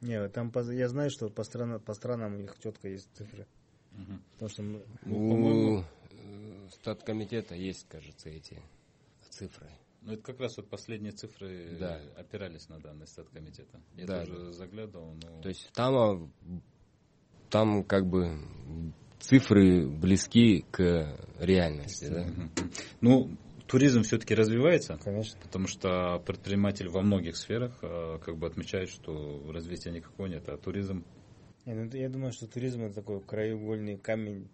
Не, 0.00 0.28
там 0.30 0.50
по- 0.50 0.68
я 0.72 0.88
знаю, 0.88 1.10
что 1.10 1.28
по, 1.30 1.44
страна, 1.44 1.78
по 1.78 1.94
странам 1.94 2.34
у 2.34 2.38
них 2.38 2.56
четко 2.62 2.88
есть 2.88 3.08
цифры. 3.14 3.46
Мгм. 3.92 4.22
Потому 4.32 4.48
что 4.50 4.62
мы- 4.62 4.84
У 5.04 5.80
э, 5.80 6.68
статкомитета 6.72 7.54
есть, 7.54 7.86
кажется, 7.88 8.28
эти 8.30 8.60
цифры. 9.30 9.68
Ну, 10.02 10.12
это 10.12 10.22
как 10.22 10.40
раз 10.40 10.56
вот 10.56 10.68
последние 10.68 11.12
цифры 11.12 11.76
Да. 11.78 11.98
э, 11.98 12.20
опирались 12.20 12.68
на 12.68 12.78
данные 12.80 13.06
статкомитета. 13.06 13.80
Я 13.96 14.06
Да, 14.06 14.24
тоже 14.24 14.52
заглядывал, 14.52 15.14
но... 15.14 15.42
То 15.42 15.48
есть 15.48 15.70
там, 15.72 15.94
а, 15.94 16.30
там 17.50 17.84
как 17.84 18.06
бы 18.06 18.38
цифры 19.18 19.86
близки 19.86 20.64
к 20.70 21.16
реальности, 21.38 22.08
да? 22.08 22.26
Ну, 23.00 23.30
туризм 23.66 24.02
все-таки 24.02 24.34
развивается, 24.34 24.98
Конечно. 25.04 25.38
потому 25.42 25.66
что 25.66 26.18
предприниматель 26.26 26.88
во 26.88 27.02
многих 27.02 27.36
сферах 27.36 27.78
э, 27.82 28.18
как 28.24 28.36
бы 28.38 28.46
отмечает, 28.46 28.88
что 28.88 29.52
развития 29.52 29.90
никакого 29.90 30.26
нет, 30.26 30.48
а 30.48 30.56
туризм 30.56 31.04
ну, 31.66 31.84
я 31.92 32.08
думаю, 32.08 32.32
что 32.32 32.46
туризм 32.46 32.82
это 32.82 32.96
такой 32.96 33.20
краеугольный 33.20 33.98
камень, 33.98 34.48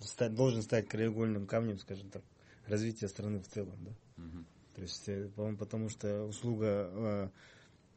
ста- 0.00 0.28
должен 0.28 0.62
стать 0.62 0.88
краеугольным 0.88 1.46
камнем, 1.46 1.78
скажем 1.78 2.10
так, 2.10 2.22
развития 2.66 3.08
страны 3.08 3.40
в 3.40 3.48
целом, 3.48 3.76
да. 3.84 3.92
Мгм. 4.16 4.46
То 4.74 4.82
есть, 4.82 5.08
э, 5.08 5.28
по-моему, 5.34 5.58
потому 5.58 5.88
что 5.88 6.24
услуга, 6.24 6.90
э, 6.92 7.28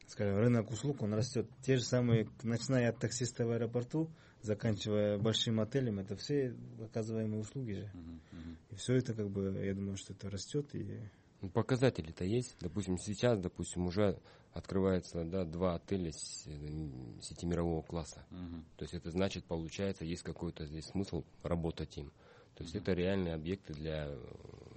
скажем, 0.06 0.36
рынок 0.38 0.70
услуг, 0.70 1.02
он 1.02 1.12
растет. 1.14 1.48
Те 1.62 1.76
же 1.76 1.82
самые, 1.84 2.28
начиная 2.42 2.90
от 2.90 2.98
таксиста 2.98 3.46
в 3.46 3.50
аэропорту, 3.50 4.10
заканчивая 4.42 5.18
большим 5.18 5.60
отелем, 5.60 5.98
это 5.98 6.16
все 6.16 6.56
оказываемые 6.82 7.40
услуги 7.40 7.72
же. 7.72 7.90
Мгм. 7.94 8.20
Мгм. 8.32 8.58
И 8.70 8.74
все 8.76 8.94
это, 8.94 9.14
как 9.14 9.30
бы, 9.30 9.60
я 9.64 9.74
думаю, 9.74 9.96
что 9.96 10.12
это 10.14 10.30
растет. 10.30 10.74
И 10.74 11.00
Ну, 11.42 11.48
Показатели-то 11.48 12.24
есть. 12.24 12.56
Допустим, 12.60 12.98
сейчас, 12.98 13.38
допустим, 13.40 13.86
уже 13.86 14.18
открывается 14.52 15.24
да, 15.24 15.44
два 15.46 15.76
отеля 15.76 16.12
с- 16.12 16.46
э, 16.46 16.90
сети 17.22 17.46
мирового 17.46 17.80
класса. 17.82 18.26
Мгм. 18.30 18.64
То 18.76 18.82
есть 18.84 18.92
это 18.94 19.10
значит, 19.10 19.44
получается, 19.46 20.04
есть 20.04 20.22
какой-то 20.22 20.66
здесь 20.66 20.84
смысл 20.86 21.24
работать 21.42 21.96
им. 21.96 22.12
То 22.54 22.64
есть 22.64 22.74
это 22.74 22.92
реальные 22.92 23.34
объекты 23.34 23.72
для 23.72 24.06
э, 24.08 24.18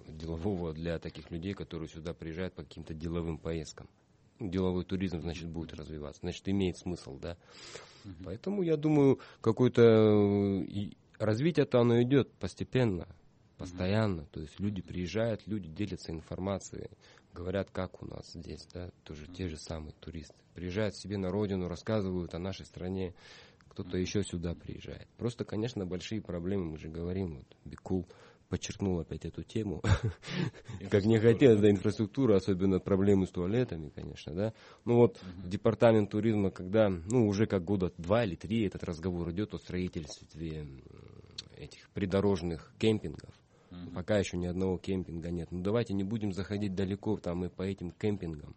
делового, 0.08 0.74
для 0.74 1.00
таких 1.00 1.32
людей, 1.32 1.54
которые 1.54 1.90
сюда 1.90 2.14
приезжают 2.14 2.54
по 2.54 2.64
каким-то 2.64 2.94
деловым 2.94 3.38
поездкам. 3.38 3.90
Деловой 4.40 4.86
туризм, 4.86 5.22
значит, 5.22 5.48
будет 5.50 5.74
развиваться. 5.74 6.22
Значит, 6.22 6.48
имеет 6.50 6.78
смысл, 6.78 7.18
да. 7.20 7.38
Поэтому, 8.26 8.64
я 8.64 8.76
думаю, 8.76 9.20
какое-то 9.42 9.82
э, 9.82 10.90
развитие-то 11.20 11.80
оно 11.80 12.02
идет 12.02 12.32
постепенно, 12.34 13.08
постоянно. 13.58 14.26
То 14.26 14.42
есть 14.42 14.60
люди 14.60 14.82
приезжают, 14.82 15.48
люди 15.48 15.70
делятся 15.70 16.12
информацией, 16.12 16.90
говорят, 17.34 17.70
как 17.72 18.02
у 18.02 18.06
нас 18.06 18.32
здесь, 18.34 18.68
да, 18.74 18.92
тоже 19.04 19.28
те 19.28 19.48
же 19.48 19.58
самые 19.58 19.94
туристы. 20.00 20.36
Приезжают 20.54 20.96
себе 20.96 21.18
на 21.18 21.32
родину, 21.32 21.68
рассказывают 21.68 22.34
о 22.34 22.40
нашей 22.40 22.66
стране, 22.66 23.14
кто-то 23.74 23.98
еще 23.98 24.24
сюда 24.24 24.54
приезжает. 24.54 25.08
Просто, 25.18 25.46
конечно, 25.46 25.86
большие 25.86 26.22
проблемы, 26.22 26.72
мы 26.72 26.78
же 26.78 26.90
говорим, 26.90 27.38
вот 27.38 27.58
Бикул 27.66 28.08
подчеркнул 28.50 29.00
опять 29.00 29.26
эту 29.26 29.42
тему, 29.42 29.82
как 30.92 31.06
не 31.06 31.18
хотелось, 31.18 31.60
да, 31.60 31.72
инфраструктура, 31.72 32.36
особенно 32.36 32.80
проблемы 32.80 33.26
с 33.26 33.32
туалетами, 33.32 33.90
конечно, 33.90 34.32
да. 34.34 34.54
Ну 34.86 34.98
вот 34.98 35.20
департамент 35.44 36.12
туризма, 36.12 36.52
когда, 36.52 36.90
ну 36.90 37.28
уже 37.28 37.48
как 37.48 37.64
года 37.64 37.92
два 37.98 38.26
или 38.26 38.36
три 38.36 38.68
этот 38.68 38.84
разговор 38.84 39.32
идет 39.32 39.56
о 39.56 39.58
строительстве 39.58 40.68
этих 41.58 41.90
придорожных 41.96 42.72
кемпингов. 42.78 43.34
Мгм. 43.72 43.96
Пока 43.96 44.20
еще 44.20 44.38
ни 44.38 44.46
одного 44.46 44.78
кемпинга 44.78 45.32
нет. 45.32 45.52
Ну 45.52 45.64
давайте 45.64 45.96
не 45.96 46.04
будем 46.04 46.32
заходить 46.32 46.76
далеко 46.76 47.18
там 47.18 47.46
и 47.46 47.50
по 47.50 47.64
этим 47.64 47.90
кемпингам. 47.92 48.56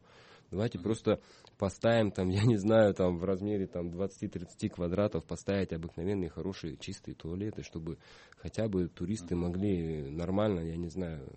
Давайте 0.50 0.78
просто 0.78 1.20
поставим 1.58 2.10
там, 2.10 2.28
я 2.30 2.44
не 2.44 2.56
знаю, 2.56 2.94
там 2.94 3.18
в 3.18 3.24
размере 3.24 3.66
там 3.66 3.88
20-30 3.88 4.68
квадратов 4.68 5.24
поставить 5.24 5.72
обыкновенные 5.72 6.30
хорошие 6.30 6.76
чистые 6.76 7.14
туалеты, 7.14 7.62
чтобы 7.62 7.98
хотя 8.36 8.68
бы 8.68 8.88
туристы 8.88 9.34
могли 9.34 10.10
нормально, 10.10 10.60
я 10.60 10.76
не 10.76 10.88
знаю, 10.88 11.28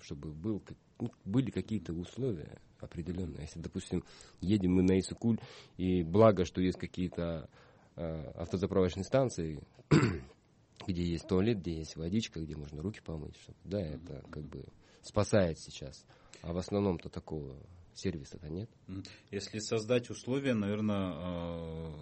чтобы 0.00 0.32
был, 0.32 0.62
ну, 1.00 1.10
были 1.24 1.50
какие-то 1.50 1.92
условия 1.92 2.58
определенные. 2.78 3.42
Если, 3.42 3.60
допустим, 3.60 4.04
едем 4.40 4.74
мы 4.74 4.82
на 4.82 4.98
Исыкуль, 4.98 5.38
и 5.76 6.02
благо, 6.02 6.44
что 6.44 6.60
есть 6.60 6.78
какие-то 6.78 7.48
э, 7.96 8.30
автозаправочные 8.34 9.04
станции, 9.04 9.62
где 10.86 11.02
есть 11.02 11.26
туалет, 11.26 11.58
где 11.58 11.78
есть 11.78 11.96
водичка, 11.96 12.40
где 12.40 12.56
можно 12.56 12.82
руки 12.82 13.00
помыть, 13.04 13.36
чтобы, 13.40 13.58
да, 13.64 13.80
это 13.80 14.22
как 14.30 14.44
бы 14.44 14.64
спасает 15.02 15.58
сейчас. 15.58 16.04
А 16.42 16.52
в 16.52 16.58
основном-то 16.58 17.08
такого 17.08 17.56
сервиса-то 17.98 18.48
нет. 18.48 18.70
Если 19.30 19.58
создать 19.58 20.10
условия, 20.10 20.54
наверное, 20.54 21.92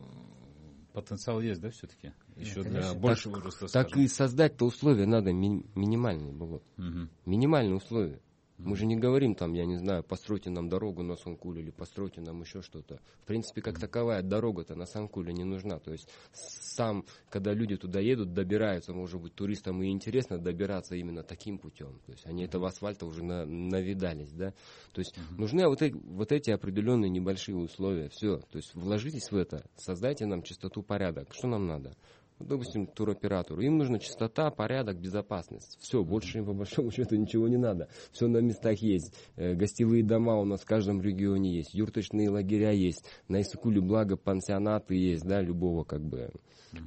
потенциал 0.93 1.41
есть, 1.41 1.61
да, 1.61 1.71
все-таки? 1.71 2.13
Еще 2.37 2.63
для 2.63 2.81
конечно. 2.81 2.95
большего 2.95 3.41
роста. 3.41 3.67
Так 3.69 3.89
скажем. 3.89 4.05
и 4.05 4.09
создать-то 4.09 4.65
условия 4.65 5.07
надо 5.07 5.33
ми- 5.33 5.67
минимальные 5.75 6.33
было. 6.33 6.63
Мгм. 6.77 7.11
Минимальные 7.27 7.77
условия. 7.77 8.21
Мы 8.59 8.77
же 8.77 8.87
не 8.87 8.97
говорим 8.97 9.35
там, 9.35 9.53
я 9.53 9.67
не 9.67 9.77
знаю, 9.77 10.05
постройте 10.05 10.49
нам 10.49 10.69
дорогу 10.69 11.03
на 11.03 11.17
Санкуле 11.17 11.61
или 11.61 11.71
постройте 11.71 12.21
нам 12.21 12.41
еще 12.41 12.63
что-то. 12.63 13.01
В 13.23 13.27
принципе, 13.27 13.61
как 13.61 13.81
таковая 13.81 14.23
дорога-то 14.23 14.77
на 14.77 14.87
Санкуле 14.87 15.33
не 15.33 15.43
нужна. 15.43 15.81
То 15.81 15.91
есть 15.91 16.09
сам, 16.33 17.05
когда 17.31 17.53
люди 17.53 17.77
туда 17.77 17.99
едут, 17.99 18.33
добираются, 18.33 18.93
может 18.93 19.21
быть, 19.21 19.35
туристам 19.35 19.83
и 19.83 19.91
интересно 19.91 20.39
добираться 20.39 20.95
именно 20.95 21.25
таким 21.25 21.59
путем. 21.59 21.99
То 22.07 22.13
есть 22.13 22.27
они 22.27 22.45
этого 22.45 22.69
асфальта 22.69 23.07
уже 23.07 23.25
на, 23.25 23.45
навидались, 23.45 24.31
да. 24.31 24.55
То 24.93 25.01
есть 25.01 25.17
нужны 25.37 25.67
вот 25.67 25.83
эти, 25.83 25.95
вот 25.95 26.31
эти 26.31 26.51
определенные 26.51 27.11
небольшие 27.11 27.57
условия. 27.57 28.09
Все. 28.09 28.39
То 28.39 28.57
есть 28.57 28.73
вложитесь 28.75 29.33
в 29.33 29.37
это, 29.37 29.65
создайте 29.77 30.27
нам 30.27 30.43
чистоту, 30.43 30.83
порядок. 30.83 31.35
Что 31.35 31.49
нам 31.49 31.67
надо? 31.67 31.97
Допустим, 32.39 32.87
туроператору. 32.87 33.61
Им 33.61 33.79
нужна 33.79 33.99
чистота, 33.99 34.51
порядок, 34.51 34.99
безопасность. 34.99 35.79
Все, 35.81 36.03
больше 36.05 36.39
им 36.39 36.47
по 36.47 36.53
большому 36.53 36.91
счету 36.91 37.17
ничего 37.17 37.49
не 37.49 37.57
надо. 37.57 37.89
Все 38.13 38.27
на 38.27 38.39
местах 38.39 38.79
есть. 38.79 39.15
Э, 39.37 39.55
гостевые 39.55 40.05
дома 40.05 40.37
у 40.37 40.45
нас 40.45 40.61
в 40.61 40.67
каждом 40.67 41.01
регионе 41.01 41.55
есть. 41.55 41.75
Юрточные 41.75 42.31
лагеря 42.31 42.71
есть. 42.71 43.05
На 43.29 43.41
Исыкуле, 43.41 43.81
благо, 43.81 44.17
пансионаты 44.17 44.95
есть, 44.95 45.25
да, 45.25 45.41
любого 45.41 45.85
как 45.85 46.03
бы 46.03 46.31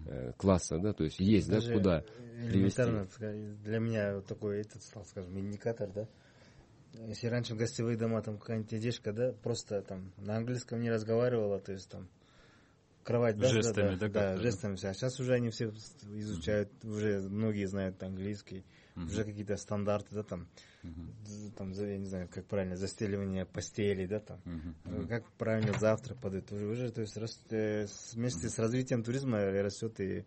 э, 0.06 0.34
класса, 0.38 0.78
да, 0.80 0.94
то 0.94 1.04
есть 1.04 1.20
есть, 1.20 1.50
Даже 1.50 1.70
да, 1.70 1.74
куда 1.74 2.04
привезти. 2.50 2.84
Для 3.64 3.80
меня 3.80 4.22
такой 4.22 4.62
этот 4.62 4.84
стал, 4.84 5.06
скажем, 5.06 5.38
индикатор, 5.40 5.90
да. 5.92 6.08
Если 7.06 7.28
раньше 7.28 7.54
в 7.54 7.58
гостевые 7.58 7.98
дома 7.98 8.22
там 8.22 8.38
какая-нибудь 8.38 8.80
девушка, 8.80 9.14
да, 9.14 9.34
просто 9.44 9.82
там 9.82 10.12
на 10.18 10.38
английском 10.38 10.82
не 10.82 10.90
разговаривала, 10.90 11.60
то 11.60 11.72
есть 11.72 11.90
там 11.90 12.10
кровать, 13.08 13.38
да, 13.38 13.48
жестами, 13.48 13.96
да, 13.96 14.10
да, 14.10 14.36
да, 14.36 14.38
жестами. 14.38 14.74
А 14.86 14.94
сейчас 14.94 15.18
уже 15.22 15.34
они 15.34 15.50
все 15.50 15.70
изучают, 15.70 16.70
mm-hmm. 16.82 16.90
уже 16.90 17.22
многие 17.22 17.66
знают 17.66 18.04
английский, 18.04 18.66
mm-hmm. 18.96 19.06
уже 19.06 19.24
какие-то 19.24 19.56
стандарты, 19.56 20.14
да, 20.14 20.24
там, 20.24 20.50
mm-hmm. 20.84 21.52
там, 21.58 21.72
я 21.72 21.98
не 21.98 22.06
знаю, 22.06 22.28
как 22.28 22.46
правильно, 22.46 22.76
застеливание 22.76 23.46
постели, 23.46 24.06
да, 24.06 24.20
там, 24.20 24.42
mm-hmm. 24.44 25.08
как 25.08 25.32
правильно 25.38 25.72
завтрак 25.80 26.20
подают, 26.20 26.52
уже, 26.52 26.92
то 26.92 27.00
есть 27.00 27.18
э, 27.52 27.88
вместе 28.14 28.48
mm-hmm. 28.48 28.50
с 28.50 28.60
развитием 28.60 29.04
туризма 29.04 29.40
растет 29.40 30.02
и, 30.02 30.26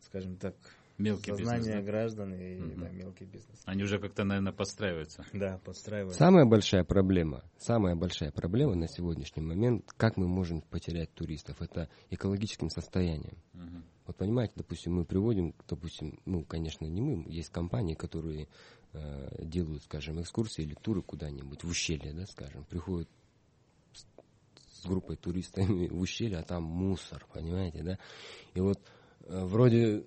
скажем 0.00 0.36
так, 0.36 0.54
Мелкий 1.00 1.30
Сознание 1.30 1.58
бизнес, 1.58 1.76
да? 1.76 1.82
граждан 1.82 2.34
и 2.34 2.60
угу. 2.60 2.80
да, 2.80 2.88
мелкий 2.90 3.24
бизнес. 3.24 3.62
Они 3.64 3.82
уже 3.82 3.98
как-то, 3.98 4.24
наверное, 4.24 4.52
подстраиваются. 4.52 5.24
Да, 5.32 5.58
подстраиваются. 5.64 6.18
Самая 6.18 6.44
большая 6.44 6.84
проблема, 6.84 7.42
самая 7.58 7.96
большая 7.96 8.30
проблема 8.30 8.74
на 8.74 8.86
сегодняшний 8.86 9.42
момент, 9.42 9.90
как 9.96 10.16
мы 10.16 10.28
можем 10.28 10.60
потерять 10.60 11.12
туристов, 11.14 11.62
это 11.62 11.88
экологическим 12.10 12.68
состоянием. 12.68 13.38
Угу. 13.54 13.82
Вот 14.08 14.16
понимаете, 14.16 14.54
допустим, 14.56 14.94
мы 14.94 15.04
приводим, 15.04 15.54
допустим, 15.68 16.20
ну, 16.26 16.44
конечно, 16.44 16.84
не 16.84 17.00
мы, 17.00 17.24
есть 17.28 17.50
компании, 17.50 17.94
которые 17.94 18.48
э, 18.92 19.44
делают, 19.44 19.84
скажем, 19.84 20.20
экскурсии 20.20 20.62
или 20.62 20.74
туры 20.74 21.02
куда-нибудь 21.02 21.64
в 21.64 21.68
ущелье, 21.68 22.12
да, 22.12 22.26
скажем, 22.26 22.64
приходят 22.64 23.08
с 24.80 24.86
группой 24.86 25.16
туристами 25.16 25.88
в 25.88 26.00
ущелье, 26.00 26.38
а 26.38 26.42
там 26.42 26.64
мусор, 26.64 27.26
понимаете, 27.32 27.82
да? 27.82 27.98
И 28.54 28.60
вот 28.60 28.80
э, 29.24 29.44
вроде 29.44 30.04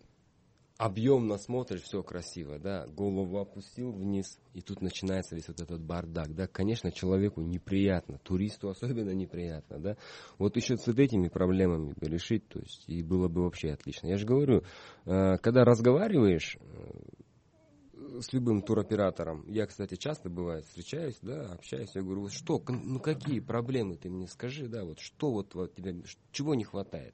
объемно 0.77 1.37
смотришь, 1.37 1.83
все 1.83 2.01
красиво, 2.01 2.57
да, 2.57 2.87
голову 2.87 3.39
опустил 3.39 3.91
вниз, 3.91 4.39
и 4.53 4.61
тут 4.61 4.81
начинается 4.81 5.35
весь 5.35 5.47
вот 5.47 5.61
этот 5.61 5.81
бардак, 5.81 6.33
да, 6.33 6.47
конечно, 6.47 6.91
человеку 6.91 7.41
неприятно, 7.41 8.17
туристу 8.17 8.69
особенно 8.69 9.11
неприятно, 9.11 9.79
да, 9.79 9.97
вот 10.39 10.55
еще 10.55 10.77
с 10.77 10.87
этими 10.87 11.27
проблемами 11.27 11.93
бы 11.93 12.07
решить, 12.07 12.47
то 12.47 12.59
есть, 12.59 12.85
и 12.87 13.03
было 13.03 13.27
бы 13.27 13.43
вообще 13.43 13.71
отлично. 13.71 14.07
Я 14.07 14.17
же 14.17 14.25
говорю, 14.25 14.63
э, 15.05 15.37
когда 15.37 15.63
разговариваешь 15.63 16.57
э, 16.59 18.21
с 18.21 18.33
любым 18.33 18.61
туроператором, 18.61 19.45
я, 19.47 19.67
кстати, 19.67 19.95
часто 19.95 20.29
бывает 20.29 20.65
встречаюсь, 20.65 21.19
да, 21.21 21.53
общаюсь, 21.53 21.91
я 21.93 22.01
говорю, 22.01 22.21
вот 22.21 22.33
что, 22.33 22.61
ну 22.67 22.99
какие 22.99 23.39
проблемы 23.39 23.95
ты 23.95 24.09
мне 24.09 24.27
скажи, 24.27 24.67
да, 24.67 24.83
вот 24.83 24.99
что 24.99 25.31
вот, 25.31 25.53
вот 25.53 25.75
тебе, 25.75 26.03
чего 26.31 26.55
не 26.55 26.63
хватает? 26.63 27.13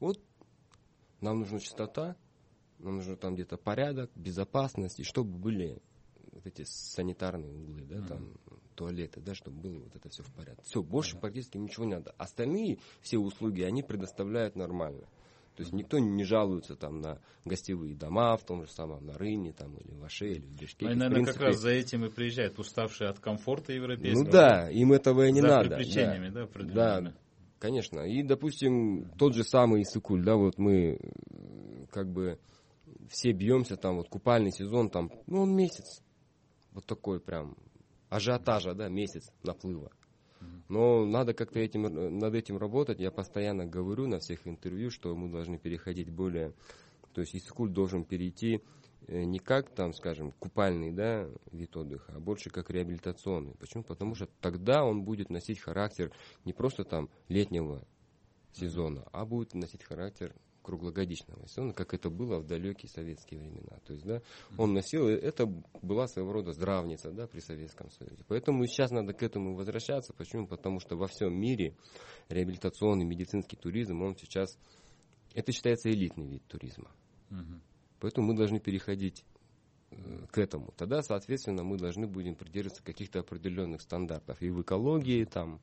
Вот 0.00 0.20
нам 1.20 1.40
нужна 1.40 1.58
чистота, 1.58 2.16
нам 2.82 2.96
нужно 2.96 3.16
там 3.16 3.34
где-то 3.34 3.56
порядок, 3.56 4.10
безопасность, 4.14 5.00
и 5.00 5.04
чтобы 5.04 5.38
были 5.38 5.78
вот 6.32 6.46
эти 6.46 6.64
санитарные 6.64 7.52
углы, 7.52 7.82
да, 7.82 7.96
mm-hmm. 7.96 8.06
там 8.06 8.32
туалеты, 8.74 9.20
да, 9.20 9.34
чтобы 9.34 9.60
было 9.60 9.78
вот 9.78 9.94
это 9.94 10.08
все 10.08 10.22
в 10.22 10.32
порядке. 10.32 10.62
Все, 10.64 10.82
больше 10.82 11.16
mm-hmm. 11.16 11.20
практически 11.20 11.58
ничего 11.58 11.84
не 11.84 11.94
надо. 11.94 12.14
Остальные 12.16 12.78
все 13.02 13.18
услуги 13.18 13.62
они 13.62 13.82
предоставляют 13.82 14.56
нормально. 14.56 15.06
То 15.56 15.62
есть 15.62 15.74
никто 15.74 15.98
не 15.98 16.24
жалуется 16.24 16.74
там 16.74 17.02
на 17.02 17.20
гостевые 17.44 17.94
дома, 17.94 18.36
в 18.36 18.44
том 18.44 18.64
же 18.64 18.70
самом 18.70 19.04
на 19.04 19.18
Рыне 19.18 19.52
там, 19.52 19.76
или 19.76 19.92
в 19.92 20.02
Аше, 20.04 20.32
или 20.32 20.46
в 20.46 20.52
Бишкеке. 20.58 20.86
Они, 20.86 20.94
наверное, 20.94 21.16
принципе, 21.16 21.38
как 21.38 21.48
раз 21.48 21.58
за 21.58 21.70
этим 21.70 22.06
и 22.06 22.08
приезжают, 22.08 22.58
уставшие 22.58 23.10
от 23.10 23.18
комфорта 23.18 23.74
европейского. 23.74 24.24
Ну 24.24 24.30
да, 24.30 24.70
им 24.70 24.92
этого 24.92 25.26
и 25.26 25.32
не 25.32 25.42
за 25.42 25.48
надо. 25.48 25.82
За 25.82 25.94
да, 25.94 26.64
да, 26.64 27.00
да, 27.00 27.14
конечно. 27.58 28.00
И, 28.00 28.22
допустим, 28.22 29.10
тот 29.18 29.34
же 29.34 29.44
самый 29.44 29.82
Исыкуль, 29.82 30.24
да, 30.24 30.36
вот 30.36 30.56
мы 30.56 30.98
как 31.90 32.08
бы 32.10 32.38
все 33.10 33.32
бьемся, 33.32 33.76
там 33.76 33.96
вот 33.96 34.08
купальный 34.08 34.52
сезон, 34.52 34.88
там, 34.88 35.10
ну 35.26 35.42
он 35.42 35.54
месяц, 35.54 36.02
вот 36.72 36.86
такой 36.86 37.20
прям 37.20 37.56
ажиотажа, 38.08 38.74
да, 38.74 38.88
месяц 38.88 39.32
наплыва. 39.42 39.90
Но 40.68 41.04
надо 41.04 41.34
как-то 41.34 41.58
этим, 41.58 41.82
над 42.18 42.34
этим 42.34 42.56
работать. 42.56 43.00
Я 43.00 43.10
постоянно 43.10 43.66
говорю 43.66 44.06
на 44.06 44.20
всех 44.20 44.46
интервью, 44.46 44.90
что 44.90 45.14
мы 45.16 45.28
должны 45.28 45.58
переходить 45.58 46.10
более... 46.10 46.54
То 47.12 47.22
есть 47.22 47.34
Искуль 47.34 47.70
должен 47.70 48.04
перейти 48.04 48.62
э, 49.08 49.24
не 49.24 49.40
как 49.40 49.74
там, 49.74 49.92
скажем, 49.92 50.30
купальный 50.30 50.92
да, 50.92 51.28
вид 51.50 51.76
отдыха, 51.76 52.12
а 52.14 52.20
больше 52.20 52.50
как 52.50 52.70
реабилитационный. 52.70 53.56
Почему? 53.56 53.82
Потому 53.82 54.14
что 54.14 54.28
тогда 54.40 54.84
он 54.84 55.02
будет 55.02 55.28
носить 55.28 55.58
характер 55.58 56.12
не 56.44 56.52
просто 56.52 56.84
там 56.84 57.10
летнего 57.28 57.84
сезона, 58.52 59.04
а 59.12 59.26
будет 59.26 59.54
носить 59.54 59.82
характер 59.82 60.32
круглогодичного 60.62 61.46
сезона, 61.48 61.72
как 61.72 61.94
это 61.94 62.10
было 62.10 62.38
в 62.38 62.46
далекие 62.46 62.88
советские 62.88 63.40
времена. 63.40 63.78
То 63.86 63.92
есть, 63.92 64.04
да, 64.04 64.22
он 64.56 64.74
носил, 64.74 65.08
это 65.08 65.46
была 65.82 66.06
своего 66.06 66.32
рода 66.32 66.52
здравница, 66.52 67.10
да, 67.10 67.26
при 67.26 67.40
Советском 67.40 67.90
Союзе. 67.90 68.24
Поэтому 68.28 68.66
сейчас 68.66 68.90
надо 68.90 69.12
к 69.12 69.22
этому 69.22 69.54
возвращаться. 69.54 70.12
Почему? 70.12 70.46
Потому 70.46 70.80
что 70.80 70.96
во 70.96 71.06
всем 71.06 71.34
мире 71.34 71.76
реабилитационный 72.28 73.04
медицинский 73.04 73.56
туризм, 73.56 74.02
он 74.02 74.16
сейчас, 74.16 74.58
это 75.34 75.52
считается 75.52 75.90
элитный 75.90 76.26
вид 76.26 76.46
туризма. 76.46 76.90
Угу. 77.30 77.60
Поэтому 78.00 78.28
мы 78.28 78.36
должны 78.36 78.60
переходить 78.60 79.24
э, 79.90 80.26
к 80.30 80.38
этому. 80.38 80.72
Тогда, 80.76 81.02
соответственно, 81.02 81.64
мы 81.64 81.78
должны 81.78 82.06
будем 82.06 82.34
придерживаться 82.34 82.82
каких-то 82.82 83.20
определенных 83.20 83.82
стандартов 83.82 84.40
и 84.42 84.50
в 84.50 84.62
экологии, 84.62 85.24
там, 85.24 85.60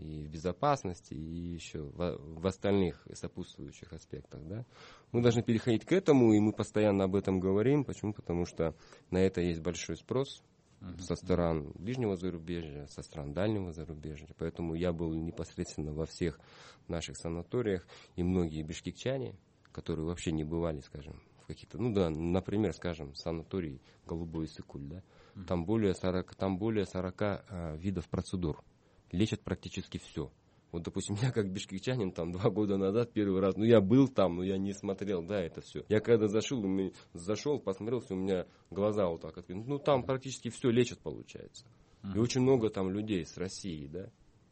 и 0.00 0.24
в 0.24 0.30
безопасности, 0.30 1.14
и 1.14 1.54
еще 1.54 1.80
в, 1.80 2.16
в 2.18 2.46
остальных 2.46 3.06
сопутствующих 3.12 3.92
аспектах. 3.92 4.40
Да? 4.46 4.64
Мы 5.12 5.22
должны 5.22 5.42
переходить 5.42 5.84
к 5.84 5.92
этому, 5.92 6.32
и 6.32 6.40
мы 6.40 6.52
постоянно 6.52 7.04
об 7.04 7.14
этом 7.14 7.38
говорим. 7.38 7.84
Почему? 7.84 8.12
Потому 8.12 8.46
что 8.46 8.74
на 9.10 9.18
это 9.18 9.40
есть 9.40 9.60
большой 9.60 9.96
спрос 9.96 10.42
uh-huh. 10.80 11.00
со 11.02 11.16
стран 11.16 11.72
ближнего 11.74 12.16
зарубежья, 12.16 12.86
со 12.86 13.02
стран 13.02 13.34
дальнего 13.34 13.72
зарубежья. 13.72 14.28
Поэтому 14.38 14.74
я 14.74 14.92
был 14.92 15.12
непосредственно 15.12 15.92
во 15.92 16.06
всех 16.06 16.40
наших 16.88 17.16
санаториях, 17.16 17.86
и 18.16 18.22
многие 18.22 18.62
бишкекчане, 18.62 19.36
которые 19.72 20.06
вообще 20.06 20.32
не 20.32 20.44
бывали, 20.44 20.80
скажем, 20.80 21.20
в 21.42 21.46
каких-то, 21.46 21.78
ну 21.78 21.92
да, 21.92 22.10
например, 22.10 22.72
скажем, 22.72 23.14
санаторий 23.14 23.80
Голубой 24.06 24.48
Сыкуль, 24.48 24.82
да, 24.82 25.02
uh-huh. 25.34 25.44
там 25.44 25.66
более 25.66 25.94
40, 25.94 26.34
там 26.34 26.58
более 26.58 26.86
40 26.86 27.22
а, 27.22 27.76
видов 27.76 28.08
процедур 28.08 28.64
лечат 29.12 29.40
практически 29.42 29.98
все. 29.98 30.30
Вот, 30.72 30.82
допустим, 30.82 31.16
я 31.22 31.32
как 31.32 31.50
бишкекчанин 31.50 32.12
там 32.12 32.32
два 32.32 32.50
года 32.50 32.76
назад 32.76 33.12
первый 33.12 33.40
раз, 33.40 33.56
ну 33.56 33.64
я 33.64 33.80
был 33.80 34.08
там, 34.08 34.36
но 34.36 34.42
я 34.42 34.58
не 34.58 34.72
смотрел, 34.72 35.22
да, 35.22 35.40
это 35.40 35.60
все. 35.60 35.84
Я 35.88 36.00
когда 36.00 36.28
зашел, 36.28 36.64
зашел, 37.12 37.58
посмотрел, 37.58 38.02
у 38.08 38.14
меня 38.14 38.46
глаза 38.70 39.08
вот 39.08 39.22
так 39.22 39.36
открыты. 39.36 39.64
Ну 39.66 39.78
там 39.78 40.04
практически 40.04 40.50
все 40.50 40.70
лечат, 40.70 40.98
получается. 41.00 41.66
И 42.14 42.18
очень 42.18 42.40
много 42.40 42.70
там 42.70 42.90
людей 42.90 43.26
с 43.26 43.36
России, 43.36 43.86
да 43.86 44.10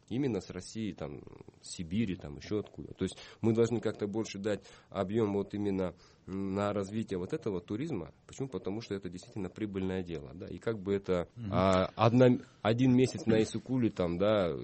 именно 0.09 0.41
с 0.41 0.51
России, 0.51 0.93
там, 0.93 1.23
Сибири, 1.63 2.17
там, 2.17 2.37
еще 2.37 2.61
откуда. 2.61 2.93
То 2.95 3.05
есть 3.05 3.17
мы 3.41 3.53
должны 3.53 3.81
как-то 3.81 4.07
больше 4.07 4.39
дать 4.39 4.61
объем 4.91 5.33
вот 5.35 5.55
именно 5.55 5.95
на 6.29 6.73
развитие 6.73 7.19
вот 7.19 7.33
этого 7.33 7.61
туризма. 7.61 8.13
Почему? 8.27 8.49
Потому 8.49 8.81
что 8.81 8.95
это 8.95 9.09
действительно 9.09 9.49
прибыльное 9.49 10.03
дело, 10.03 10.31
да, 10.35 10.47
и 10.47 10.59
как 10.59 10.79
бы 10.79 10.95
это 10.95 11.29
mm-hmm. 11.37 11.49
а, 11.51 11.91
одна, 11.97 12.39
один 12.61 12.95
месяц 12.95 13.25
на 13.25 13.43
Исукуле, 13.43 13.91
там, 13.91 14.19
да, 14.19 14.55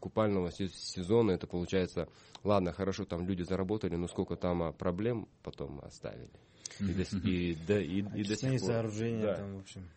купального 0.00 0.50
сезона, 0.52 1.32
это 1.32 1.46
получается, 1.46 2.08
ладно, 2.44 2.72
хорошо, 2.72 3.04
там 3.04 3.26
люди 3.26 3.42
заработали, 3.42 3.96
но 3.96 4.06
сколько 4.06 4.36
там 4.36 4.62
а, 4.62 4.72
проблем 4.72 5.28
потом 5.42 5.80
оставили. 5.80 6.30
Mm-hmm. 6.78 7.28
И, 7.28 7.54
до, 7.66 7.80
и, 7.80 8.00
и, 8.00 8.20
и 8.20 8.24
до 8.24 8.36
сих 8.36 8.50
пор. 8.50 8.60
сооружения 8.60 9.22
да. 9.22 9.34
там, 9.34 9.56
в 9.56 9.60
общем. 9.60 9.88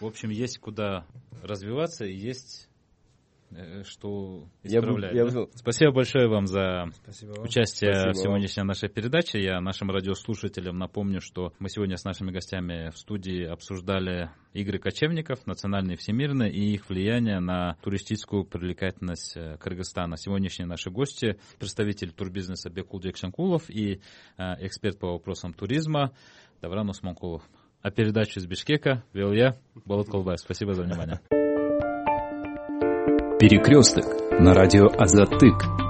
В 0.00 0.06
общем, 0.06 0.30
есть 0.30 0.58
куда 0.58 1.06
развиваться, 1.42 2.04
есть 2.04 2.68
э, 3.50 3.82
что 3.84 4.48
Я 4.62 4.80
бы- 4.80 4.86
исправлять. 4.88 5.14
я 5.14 5.24
да? 5.26 5.30
бы- 5.42 5.50
Спасибо 5.54 5.92
большое 5.92 6.28
вам 6.28 6.46
за 6.46 6.86
Спасибо 7.02 7.32
вам. 7.32 7.44
участие 7.44 7.92
Спасибо 7.92 8.12
в 8.12 8.14
вам. 8.16 8.22
сегодняшней 8.24 8.62
нашей 8.64 8.88
передаче. 8.88 9.40
Я 9.42 9.60
нашим 9.60 9.90
радиослушателям 9.90 10.78
напомню, 10.78 11.20
что 11.20 11.52
мы 11.58 11.68
сегодня 11.68 11.96
с 11.96 12.04
нашими 12.04 12.30
гостями 12.30 12.90
в 12.90 12.98
студии 12.98 13.44
обсуждали 13.44 14.30
игры 14.52 14.78
кочевников, 14.78 15.46
национальные 15.46 15.94
и 15.94 15.98
всемирные, 15.98 16.50
и 16.52 16.72
их 16.74 16.88
влияние 16.88 17.40
на 17.40 17.76
туристическую 17.82 18.44
привлекательность 18.44 19.36
э, 19.36 19.56
Кыргызстана. 19.58 20.16
Сегодняшние 20.16 20.66
наши 20.66 20.90
гости– 20.90 21.38
представитель 21.58 22.12
турбизнеса 22.12 22.70
Бекулдек 22.70 23.16
Шанкулов 23.16 23.68
и 23.68 24.00
э, 24.38 24.42
эксперт 24.66 24.98
по 24.98 25.12
вопросам 25.12 25.52
туризма 25.52 26.12
Давран 26.62 26.88
Усманкулов. 26.88 27.42
А 27.82 27.90
передачу 27.90 28.40
из 28.40 28.46
Бишкека 28.46 29.04
вел 29.12 29.30
я, 29.32 29.56
Болот 29.84 30.08
Колбаев. 30.08 30.40
Спасибо 30.40 30.74
за 30.74 30.82
внимание. 30.82 31.20
Перекресток 33.38 34.06
на 34.40 34.54
радио 34.54 34.86
Азатык. 34.96 35.85